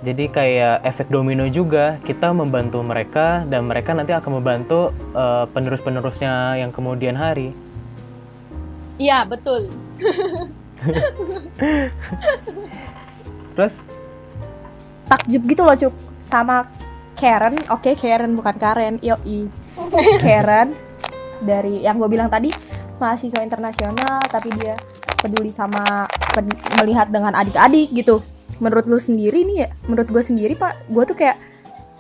Jadi 0.02 0.34
kayak 0.34 0.82
efek 0.86 1.10
domino 1.14 1.46
juga 1.50 1.98
kita 2.06 2.34
membantu 2.34 2.82
mereka 2.82 3.46
dan 3.50 3.70
mereka 3.70 3.94
nanti 3.94 4.14
akan 4.14 4.42
membantu 4.42 4.94
uh, 5.14 5.46
penerus-penerusnya 5.50 6.58
yang 6.58 6.74
kemudian 6.74 7.18
hari. 7.18 7.54
Iya, 9.02 9.26
betul. 9.26 9.62
Terus 13.58 13.74
takjub 15.12 15.44
gitu 15.44 15.62
loh 15.68 15.76
cuk. 15.76 15.94
Sama 16.24 16.64
Karen 17.20 17.60
oke 17.68 17.92
Karen 18.00 18.32
bukan 18.32 18.56
Karen 18.56 18.96
yoi. 19.04 19.52
Karen 20.24 20.72
dari 21.44 21.84
yang 21.84 22.00
gue 22.00 22.08
bilang 22.08 22.32
tadi 22.32 22.56
mahasiswa 22.96 23.44
internasional 23.44 24.24
tapi 24.32 24.54
dia 24.56 24.80
peduli 25.20 25.52
sama 25.52 26.08
pen- 26.32 26.56
melihat 26.80 27.12
dengan 27.12 27.36
adik-adik 27.36 27.92
gitu. 27.92 28.24
Menurut 28.64 28.88
lu 28.88 28.96
sendiri 29.02 29.44
nih 29.44 29.58
ya 29.66 29.70
menurut 29.90 30.08
gue 30.08 30.24
sendiri 30.24 30.56
pak 30.56 30.88
gue 30.88 31.04
tuh 31.04 31.18
kayak 31.20 31.36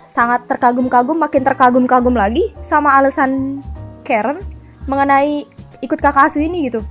sangat 0.07 0.47
terkagum-kagum 0.47 1.19
makin 1.19 1.43
terkagum-kagum 1.43 2.15
lagi 2.15 2.51
sama 2.63 2.95
alasan 2.95 3.59
Karen 4.07 4.39
mengenai 4.87 5.45
ikut 5.81 5.99
kakak 5.99 6.31
asuh 6.31 6.41
ini 6.41 6.71
gitu. 6.71 6.81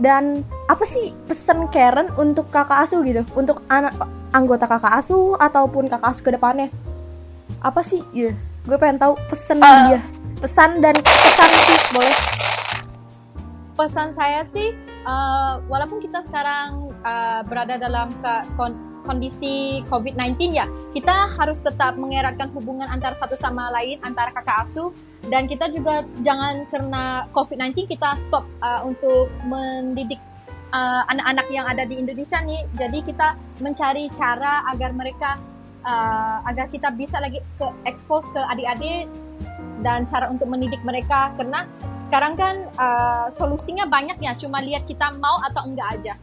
Dan 0.00 0.42
apa 0.66 0.82
sih 0.82 1.14
pesan 1.26 1.70
Karen 1.70 2.10
untuk 2.18 2.50
kakak 2.50 2.86
asuh 2.86 3.02
gitu? 3.06 3.22
Untuk 3.34 3.62
anak 3.70 3.94
anggota 4.32 4.64
kakak 4.64 4.98
asuh 4.98 5.36
ataupun 5.36 5.86
kakak 5.86 6.10
asuh 6.10 6.24
ke 6.24 6.32
depannya. 6.32 6.68
Apa 7.60 7.84
sih? 7.84 8.00
Ya 8.10 8.32
gue 8.62 8.76
pengen 8.78 8.98
tahu 8.98 9.14
pesan 9.28 9.60
Eh. 9.60 9.80
dia. 9.88 10.00
Pesan 10.40 10.82
dan 10.82 10.96
pesan 10.98 11.50
sih 11.68 11.78
boleh. 11.94 12.16
Pesan 13.72 14.08
saya 14.10 14.42
sih 14.42 14.74
uh, 15.04 15.62
walaupun 15.66 15.98
kita 15.98 16.20
sekarang 16.22 16.92
uh, 17.02 17.40
berada 17.46 17.78
dalam 17.78 18.10
ke- 18.18 18.46
kon- 18.54 18.78
kondisi 19.02 19.82
COVID-19 19.90 20.54
ya 20.54 20.70
kita 20.94 21.34
harus 21.34 21.58
tetap 21.58 21.98
mengeratkan 21.98 22.46
hubungan 22.54 22.86
antara 22.86 23.18
satu 23.18 23.34
sama 23.34 23.70
lain 23.70 23.98
antara 24.02 24.30
kakak 24.30 24.62
asuh. 24.66 24.90
Dan 25.22 25.46
kita 25.46 25.70
juga 25.70 26.02
jangan 26.26 26.66
karena 26.66 27.30
COVID-19 27.30 27.86
kita 27.86 28.18
stop 28.18 28.42
uh, 28.58 28.82
untuk 28.82 29.30
mendidik 29.46 30.18
uh, 30.72 31.02
anak-anak 31.12 31.46
yang 31.52 31.68
ada 31.68 31.84
di 31.86 32.00
Indonesia 32.00 32.40
nih 32.42 32.66
jadi 32.74 32.98
kita 33.04 33.28
mencari 33.60 34.08
cara 34.10 34.66
agar 34.72 34.90
mereka 34.96 35.38
uh, 35.84 36.42
agar 36.48 36.66
kita 36.72 36.90
bisa 36.96 37.20
lagi 37.20 37.38
ke 37.60 37.66
expose 37.86 38.28
ke 38.32 38.40
adik-adik 38.50 39.06
dan 39.84 40.06
cara 40.06 40.30
untuk 40.30 40.50
mendidik 40.50 40.80
mereka 40.82 41.30
karena 41.38 41.68
sekarang 42.02 42.34
kan 42.34 42.66
uh, 42.78 43.26
solusinya 43.30 43.86
banyak 43.86 44.18
ya 44.18 44.34
cuma 44.38 44.62
lihat 44.62 44.86
kita 44.86 45.14
mau 45.18 45.38
atau 45.46 45.66
enggak 45.66 45.88
aja 46.00 46.14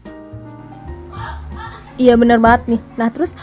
Iya 1.99 2.15
bener 2.15 2.39
banget 2.39 2.61
nih. 2.75 2.81
Nah 2.95 3.11
terus 3.11 3.35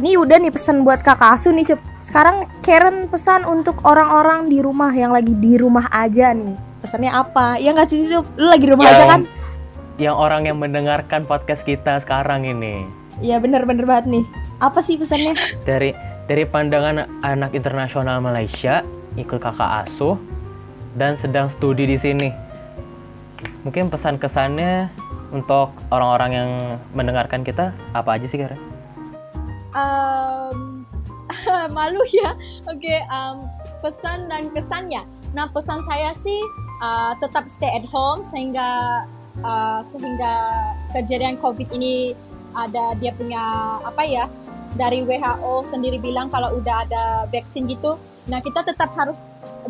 ini 0.00 0.16
udah 0.16 0.40
nih 0.40 0.48
pesan 0.48 0.82
buat 0.88 1.04
kakak 1.04 1.36
asuh 1.36 1.52
nih 1.52 1.76
Cup. 1.76 1.80
Sekarang 2.00 2.48
Karen 2.64 3.12
pesan 3.12 3.44
untuk 3.44 3.84
orang-orang 3.84 4.48
di 4.48 4.64
rumah 4.64 4.88
yang 4.90 5.12
lagi 5.12 5.36
di 5.36 5.60
rumah 5.60 5.92
aja 5.92 6.32
nih. 6.32 6.56
Pesannya 6.80 7.12
apa? 7.12 7.60
Ya 7.60 7.76
nggak 7.76 7.88
sih 7.92 8.08
Cup? 8.08 8.24
Lu 8.40 8.48
lagi 8.48 8.64
di 8.64 8.72
rumah 8.72 8.88
Yang- 8.88 8.96
aja 8.96 9.04
kan? 9.04 9.22
Yang 10.00 10.16
orang 10.18 10.42
yang 10.50 10.58
mendengarkan 10.58 11.22
podcast 11.24 11.62
kita 11.62 12.02
sekarang 12.02 12.46
ini 12.46 12.82
Iya 13.22 13.38
bener-bener 13.38 13.86
banget 13.86 14.10
nih. 14.10 14.24
Apa 14.58 14.82
sih 14.82 14.98
pesannya? 14.98 15.38
dari 15.68 15.94
dari 16.26 16.42
pandangan 16.42 17.06
anak 17.22 17.54
internasional 17.54 18.18
Malaysia 18.18 18.82
ikut 19.14 19.38
kakak 19.38 19.86
asuh 19.86 20.18
dan 20.98 21.14
sedang 21.14 21.46
studi 21.46 21.86
di 21.86 21.94
sini. 21.94 22.34
Mungkin 23.62 23.86
pesan 23.86 24.18
kesannya 24.18 24.90
untuk 25.30 25.70
orang-orang 25.94 26.30
yang 26.34 26.50
mendengarkan 26.90 27.46
kita 27.46 27.70
apa 27.94 28.18
aja 28.18 28.26
sih 28.26 28.42
Karen? 28.42 28.74
um, 29.74 30.86
malu 31.76 32.02
ya 32.14 32.38
oke 32.70 32.96
um, 33.10 33.44
pesan 33.82 34.30
dan 34.30 34.48
kesannya 34.54 35.02
nah 35.34 35.50
pesan 35.50 35.82
saya 35.84 36.14
sih 36.14 36.40
uh, 36.80 37.12
tetap 37.18 37.50
stay 37.50 37.70
at 37.74 37.86
home 37.90 38.22
sehingga 38.22 39.02
uh, 39.42 39.80
sehingga 39.88 40.34
kejadian 40.94 41.40
covid 41.42 41.66
ini 41.74 42.14
ada 42.54 42.94
dia 43.02 43.10
punya 43.16 43.42
apa 43.82 44.02
ya 44.06 44.30
dari 44.78 45.02
WHO 45.02 45.66
sendiri 45.66 45.98
bilang 45.98 46.30
kalau 46.30 46.58
udah 46.58 46.86
ada 46.86 47.04
vaksin 47.30 47.66
gitu. 47.70 47.98
Nah 48.30 48.38
kita 48.42 48.62
tetap 48.62 48.90
harus 48.94 49.18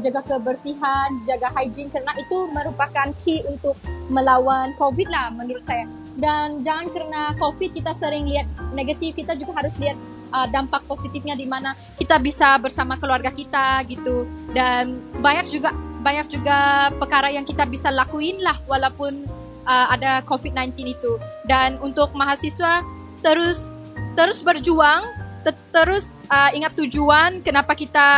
jaga 0.02 0.26
kebersihan 0.26 1.22
jaga 1.22 1.52
hygiene 1.54 1.92
karena 1.92 2.10
itu 2.18 2.50
merupakan 2.50 3.08
key 3.20 3.46
untuk 3.46 3.78
melawan 4.10 4.74
covid 4.76 5.08
lah 5.08 5.32
menurut 5.32 5.64
saya. 5.64 5.88
Dan 6.14 6.62
jangan 6.62 6.88
karena 6.94 7.22
covid 7.36 7.74
kita 7.74 7.92
sering 7.92 8.28
lihat 8.28 8.46
negatif 8.72 9.16
kita 9.18 9.34
juga 9.36 9.60
harus 9.60 9.74
lihat 9.80 9.98
uh, 10.32 10.46
dampak 10.50 10.82
positifnya 10.88 11.34
di 11.36 11.46
mana 11.46 11.76
kita 12.00 12.18
bisa 12.18 12.56
bersama 12.58 12.96
keluarga 12.96 13.30
kita 13.30 13.84
gitu. 13.86 14.24
Dan 14.56 14.98
banyak 15.20 15.46
juga 15.52 15.74
banyak 16.04 16.26
juga 16.28 16.92
perkara 17.00 17.32
yang 17.32 17.48
kita 17.48 17.64
bisa 17.64 17.88
lakuin 17.88 18.36
lah 18.44 18.60
walaupun 18.68 19.24
uh, 19.66 19.86
ada 19.92 20.24
COVID-19 20.24 20.76
itu 20.84 21.12
dan 21.48 21.76
untuk 21.80 22.12
mahasiswa 22.14 22.84
terus 23.20 23.74
terus 24.14 24.44
berjuang 24.44 25.02
te- 25.42 25.66
terus 25.72 26.14
uh, 26.30 26.52
ingat 26.54 26.76
tujuan 26.78 27.40
kenapa 27.42 27.74
kita 27.74 28.08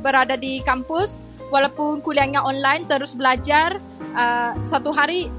berada 0.00 0.38
di 0.38 0.62
kampus 0.62 1.26
walaupun 1.50 2.00
kuliahnya 2.04 2.44
online 2.44 2.86
terus 2.86 3.16
belajar 3.16 3.80
uh, 4.14 4.54
suatu 4.62 4.92
hari 4.92 5.32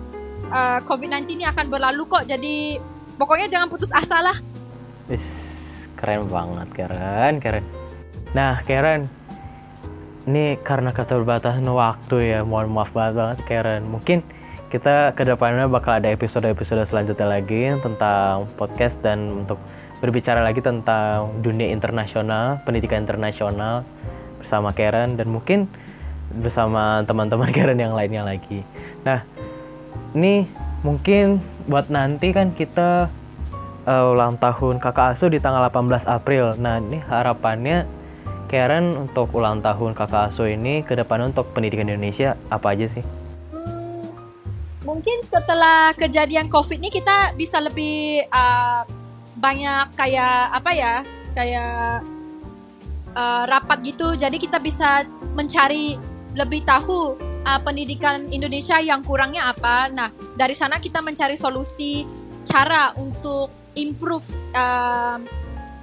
uh, 0.52 0.84
COVID-19 0.84 1.40
ini 1.40 1.46
akan 1.48 1.72
berlalu 1.72 2.04
kok 2.10 2.28
jadi 2.28 2.82
pokoknya 3.16 3.48
jangan 3.48 3.70
putus 3.72 3.94
asa 3.96 4.20
lah 4.20 4.38
keren 5.98 6.30
banget 6.30 6.68
Karen, 6.78 7.34
Karen. 7.42 7.66
Nah 8.38 8.62
Karen, 8.62 9.10
ini 10.30 10.56
karena 10.62 10.94
keterbatasan 10.94 11.66
waktu 11.66 12.38
ya, 12.38 12.40
mohon 12.46 12.70
maaf 12.70 12.94
banget 12.94 13.18
banget 13.18 13.40
Karen. 13.50 13.84
Mungkin 13.90 14.22
kita 14.68 15.16
ke 15.16 15.24
depannya 15.24 15.64
bakal 15.72 15.96
ada 15.96 16.12
episode-episode 16.12 16.84
selanjutnya 16.92 17.40
lagi 17.40 17.72
tentang 17.80 18.52
podcast 18.60 19.00
dan 19.00 19.48
untuk 19.48 19.56
berbicara 20.04 20.44
lagi 20.44 20.60
tentang 20.60 21.32
dunia 21.40 21.72
internasional, 21.72 22.60
pendidikan 22.68 23.08
internasional 23.08 23.88
bersama 24.44 24.76
Karen 24.76 25.16
dan 25.16 25.32
mungkin 25.32 25.72
bersama 26.44 27.02
teman-teman 27.08 27.50
Karen 27.56 27.80
yang 27.80 27.96
lainnya 27.96 28.28
lagi. 28.28 28.62
Nah, 29.08 29.24
ini 30.12 30.44
mungkin 30.84 31.40
buat 31.72 31.88
nanti 31.88 32.36
kan 32.36 32.52
kita 32.52 33.08
eh, 33.88 34.12
ulang 34.12 34.36
tahun 34.36 34.84
kakak 34.84 35.16
asuh 35.16 35.32
di 35.32 35.40
tanggal 35.40 35.64
18 35.72 36.04
April. 36.06 36.60
Nah, 36.60 36.84
ini 36.84 37.00
harapannya 37.08 37.88
Karen 38.52 39.00
untuk 39.00 39.32
ulang 39.32 39.64
tahun 39.64 39.96
kakak 39.96 40.36
asuh 40.36 40.52
ini 40.52 40.84
ke 40.84 40.92
depannya 40.92 41.32
untuk 41.32 41.56
pendidikan 41.56 41.88
Indonesia 41.88 42.36
apa 42.52 42.76
aja 42.76 42.92
sih? 42.92 43.17
Mungkin 44.88 45.28
setelah 45.28 45.92
kejadian 46.00 46.48
COVID 46.48 46.80
ini 46.80 46.88
kita 46.88 47.36
bisa 47.36 47.60
lebih 47.60 48.24
uh, 48.32 48.88
banyak 49.36 49.92
kayak 50.00 50.40
apa 50.56 50.72
ya, 50.72 50.96
kayak 51.36 52.08
uh, 53.12 53.44
rapat 53.52 53.84
gitu. 53.84 54.16
Jadi 54.16 54.40
kita 54.40 54.64
bisa 54.64 55.04
mencari 55.36 56.00
lebih 56.40 56.64
tahu 56.64 57.20
uh, 57.20 57.60
pendidikan 57.68 58.32
Indonesia 58.32 58.80
yang 58.80 59.04
kurangnya 59.04 59.52
apa. 59.52 59.92
Nah, 59.92 60.08
dari 60.40 60.56
sana 60.56 60.80
kita 60.80 61.04
mencari 61.04 61.36
solusi 61.36 62.08
cara 62.48 62.96
untuk 62.96 63.52
improve 63.76 64.24
um, 64.56 65.28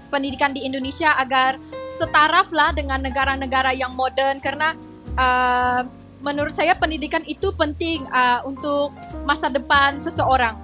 pendidikan 0.09 0.57
di 0.57 0.65
Indonesia 0.65 1.13
agar 1.21 1.61
setaraf 1.93 2.49
lah 2.57 2.73
dengan 2.73 3.05
negara-negara 3.05 3.77
yang 3.77 3.93
modern 3.93 4.41
karena 4.41 4.73
uh, 5.21 5.85
menurut 6.25 6.51
saya 6.51 6.73
pendidikan 6.75 7.21
itu 7.29 7.53
penting 7.55 8.09
uh, 8.09 8.41
untuk 8.49 8.97
masa 9.29 9.53
depan 9.53 10.01
seseorang. 10.01 10.57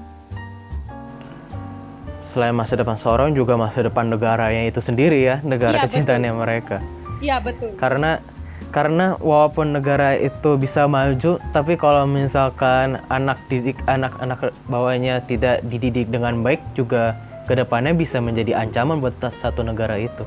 Selain 2.33 2.57
masa 2.57 2.81
depan 2.81 2.97
seorang 2.97 3.37
juga 3.37 3.61
masa 3.61 3.85
depan 3.85 4.09
negaranya 4.09 4.65
itu 4.65 4.81
sendiri 4.81 5.21
ya, 5.21 5.37
negara 5.45 5.77
Iya, 5.77 5.85
kecintaannya 5.87 6.33
mereka. 6.33 6.77
Iya 7.21 7.37
betul. 7.45 7.77
Karena 7.77 8.23
karena 8.71 9.19
walaupun 9.19 9.75
negara 9.75 10.15
itu 10.15 10.55
bisa 10.55 10.87
maju, 10.87 11.43
tapi 11.51 11.75
kalau 11.75 12.07
misalkan 12.07 13.03
anak 13.11 13.37
didik 13.51 13.77
anak-anak 13.91 14.55
bawahnya 14.71 15.21
tidak 15.27 15.61
dididik 15.67 16.07
dengan 16.09 16.39
baik 16.41 16.63
juga 16.79 17.19
ke 17.51 17.59
depannya 17.59 17.99
bisa 17.99 18.23
menjadi 18.23 18.63
ancaman 18.63 19.03
buat 19.03 19.19
satu 19.43 19.67
negara 19.67 19.99
itu. 19.99 20.23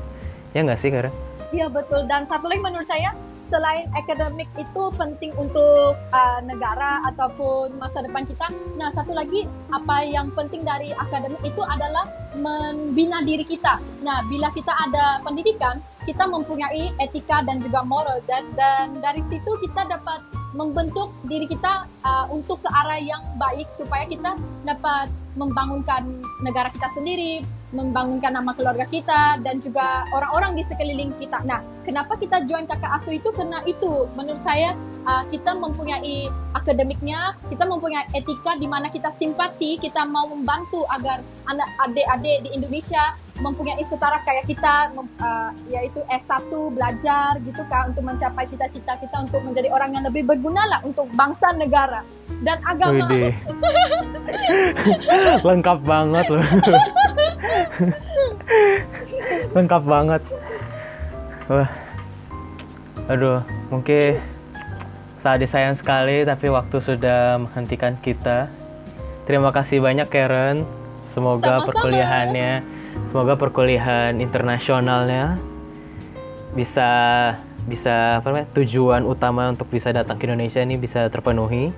Ya 0.52 0.60
nggak 0.60 0.78
sih, 0.78 0.92
Karen? 0.92 1.10
Iya 1.56 1.72
betul. 1.72 2.04
Dan 2.04 2.28
satu 2.28 2.52
lagi 2.52 2.60
menurut 2.60 2.84
saya 2.84 3.16
selain 3.44 3.86
akademik 3.92 4.48
itu 4.56 4.82
penting 4.96 5.30
untuk 5.36 5.94
uh, 6.10 6.40
negara 6.42 7.04
ataupun 7.12 7.76
masa 7.76 8.00
depan 8.00 8.24
kita. 8.24 8.48
Nah 8.80 8.88
satu 8.96 9.12
lagi 9.12 9.44
apa 9.70 10.02
yang 10.08 10.32
penting 10.32 10.64
dari 10.64 10.96
akademik 10.96 11.44
itu 11.44 11.60
adalah 11.60 12.08
membina 12.34 13.20
diri 13.20 13.44
kita. 13.44 13.78
Nah 14.02 14.24
bila 14.26 14.48
kita 14.50 14.72
ada 14.72 15.20
pendidikan, 15.20 15.78
kita 16.08 16.24
mempunyai 16.24 16.90
etika 16.98 17.44
dan 17.44 17.60
juga 17.60 17.84
moral 17.84 18.18
dan 18.24 18.42
dan 18.56 18.98
dari 18.98 19.20
situ 19.28 19.50
kita 19.60 19.86
dapat 19.86 20.24
membentuk 20.54 21.10
diri 21.26 21.44
kita 21.50 21.84
uh, 22.06 22.26
untuk 22.30 22.62
ke 22.62 22.70
arah 22.70 22.98
yang 23.02 23.20
baik 23.36 23.68
supaya 23.74 24.06
kita 24.06 24.38
dapat 24.62 25.10
membangunkan 25.34 26.06
negara 26.46 26.70
kita 26.70 26.88
sendiri, 26.94 27.42
membangunkan 27.74 28.32
nama 28.32 28.54
keluarga 28.54 28.86
kita 28.86 29.42
dan 29.42 29.58
juga 29.58 30.06
orang-orang 30.14 30.54
di 30.54 30.62
sekeliling 30.64 31.10
kita. 31.18 31.42
Nah, 31.42 31.60
kenapa 31.82 32.14
kita 32.14 32.46
join 32.46 32.64
kakak 32.70 32.94
asuh 32.94 33.18
itu? 33.18 33.28
Karena 33.34 33.60
itu 33.66 34.06
menurut 34.14 34.40
saya 34.46 34.78
uh, 35.06 35.24
kita 35.28 35.56
mempunyai 35.56 36.28
akademiknya, 36.56 37.36
kita 37.48 37.64
mempunyai 37.68 38.08
etika 38.16 38.56
di 38.56 38.68
mana 38.68 38.88
kita 38.88 39.12
simpati, 39.14 39.78
kita 39.78 40.04
mau 40.08 40.28
membantu 40.28 40.84
agar 40.92 41.20
anak 41.48 41.68
adik-adik 41.84 42.48
di 42.48 42.50
Indonesia 42.56 43.14
mempunyai 43.42 43.82
setara 43.82 44.22
kayak 44.22 44.46
kita 44.46 44.94
uh, 44.94 45.50
yaitu 45.66 45.98
S1 46.06 46.46
belajar 46.70 47.34
gitu 47.42 47.66
kan 47.66 47.90
untuk 47.90 48.06
mencapai 48.06 48.46
cita-cita 48.46 48.94
kita 49.02 49.26
untuk 49.26 49.42
menjadi 49.42 49.74
orang 49.74 49.98
yang 49.98 50.06
lebih 50.06 50.22
berguna 50.22 50.62
lah 50.70 50.78
untuk 50.86 51.10
bangsa 51.18 51.50
negara 51.58 52.06
dan 52.46 52.62
agama. 52.62 53.10
Lengkap 55.48 55.78
banget 55.82 56.26
loh. 56.30 56.46
Lengkap 59.58 59.82
banget. 59.82 60.22
Wah. 61.50 61.68
Aduh, 63.04 63.36
mungkin 63.68 64.16
saat 65.24 65.40
disayang 65.40 65.80
sekali 65.80 66.28
tapi 66.28 66.52
waktu 66.52 66.76
sudah 66.84 67.40
menghentikan 67.40 67.96
kita. 68.04 68.52
Terima 69.24 69.48
kasih 69.48 69.80
banyak 69.80 70.04
Karen. 70.12 70.68
Semoga 71.08 71.64
Sama-sama. 71.64 71.68
perkuliahannya 71.72 72.52
semoga 73.10 73.34
perkuliahan 73.38 74.18
internasionalnya 74.18 75.38
bisa 76.54 76.90
bisa 77.64 78.20
apa 78.20 78.30
namanya 78.30 78.48
tujuan 78.54 79.02
utama 79.06 79.50
untuk 79.50 79.70
bisa 79.72 79.90
datang 79.90 80.20
ke 80.20 80.28
Indonesia 80.28 80.60
ini 80.62 80.78
bisa 80.78 81.08
terpenuhi 81.10 81.72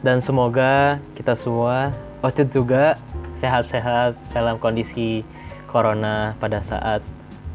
dan 0.00 0.22
semoga 0.22 1.02
kita 1.18 1.34
semua 1.36 1.92
Ocit 2.18 2.50
juga 2.50 2.98
sehat-sehat 3.38 4.18
dalam 4.34 4.58
kondisi 4.58 5.22
corona 5.70 6.34
pada 6.42 6.58
saat 6.66 6.98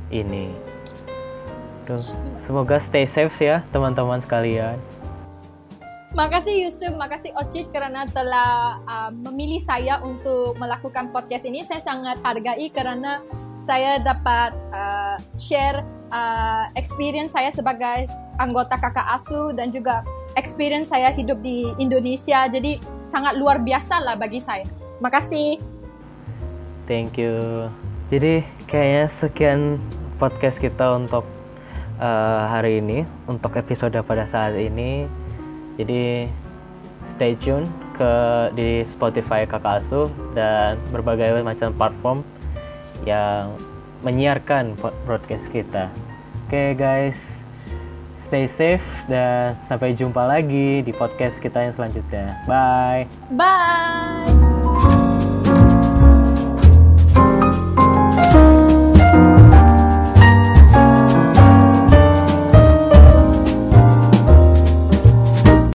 ini. 0.07 0.72
Tuh, 1.83 1.99
semoga 2.47 2.79
stay 2.79 3.03
safe 3.03 3.35
ya 3.43 3.59
teman-teman 3.75 4.23
sekalian. 4.23 4.79
Makasih 6.13 6.69
Yusuf, 6.69 6.93
makasih 6.93 7.33
Ocit 7.41 7.73
karena 7.73 8.05
telah 8.05 8.77
uh, 8.85 9.09
memilih 9.09 9.57
saya 9.57 9.97
untuk 10.05 10.53
melakukan 10.61 11.09
podcast 11.09 11.49
ini. 11.49 11.65
Saya 11.65 11.81
sangat 11.81 12.21
hargai 12.21 12.69
karena 12.69 13.17
saya 13.57 13.97
dapat 13.97 14.53
uh, 14.69 15.17
share 15.33 15.81
uh, 16.13 16.69
experience 16.77 17.33
saya 17.33 17.49
sebagai 17.49 18.05
anggota 18.37 18.77
kakak 18.77 19.09
asuh 19.17 19.57
dan 19.57 19.73
juga 19.73 20.05
experience 20.37 20.93
saya 20.93 21.09
hidup 21.09 21.41
di 21.41 21.73
Indonesia. 21.81 22.45
Jadi 22.45 22.77
sangat 23.01 23.33
luar 23.41 23.65
biasa 23.65 24.05
lah 24.05 24.13
bagi 24.13 24.37
saya. 24.37 24.69
Makasih. 25.01 25.57
Thank 26.85 27.17
you. 27.17 27.73
Jadi 28.13 28.45
kayaknya 28.69 29.09
sekian 29.09 29.81
podcast 30.21 30.61
kita 30.61 30.93
untuk 30.93 31.25
uh, 32.03 32.43
hari 32.51 32.83
ini, 32.83 33.07
untuk 33.31 33.55
episode 33.55 33.95
pada 34.03 34.27
saat 34.27 34.59
ini. 34.59 35.07
Jadi 35.79 36.27
stay 37.15 37.33
tune 37.39 37.65
ke 37.95 38.13
di 38.59 38.83
Spotify 38.91 39.47
Kakak 39.47 39.87
Asuh 39.87 40.11
dan 40.35 40.75
berbagai 40.91 41.39
macam 41.41 41.71
platform 41.73 42.19
yang 43.07 43.55
menyiarkan 44.03 44.75
broadcast 45.07 45.47
kita. 45.55 45.87
Oke 46.45 46.51
okay, 46.51 46.69
guys, 46.75 47.19
stay 48.27 48.45
safe 48.45 48.85
dan 49.07 49.57
sampai 49.65 49.95
jumpa 49.95 50.25
lagi 50.27 50.83
di 50.83 50.91
podcast 50.93 51.39
kita 51.39 51.63
yang 51.63 51.73
selanjutnya. 51.73 52.37
Bye. 52.45 53.07
Bye. 53.33 54.92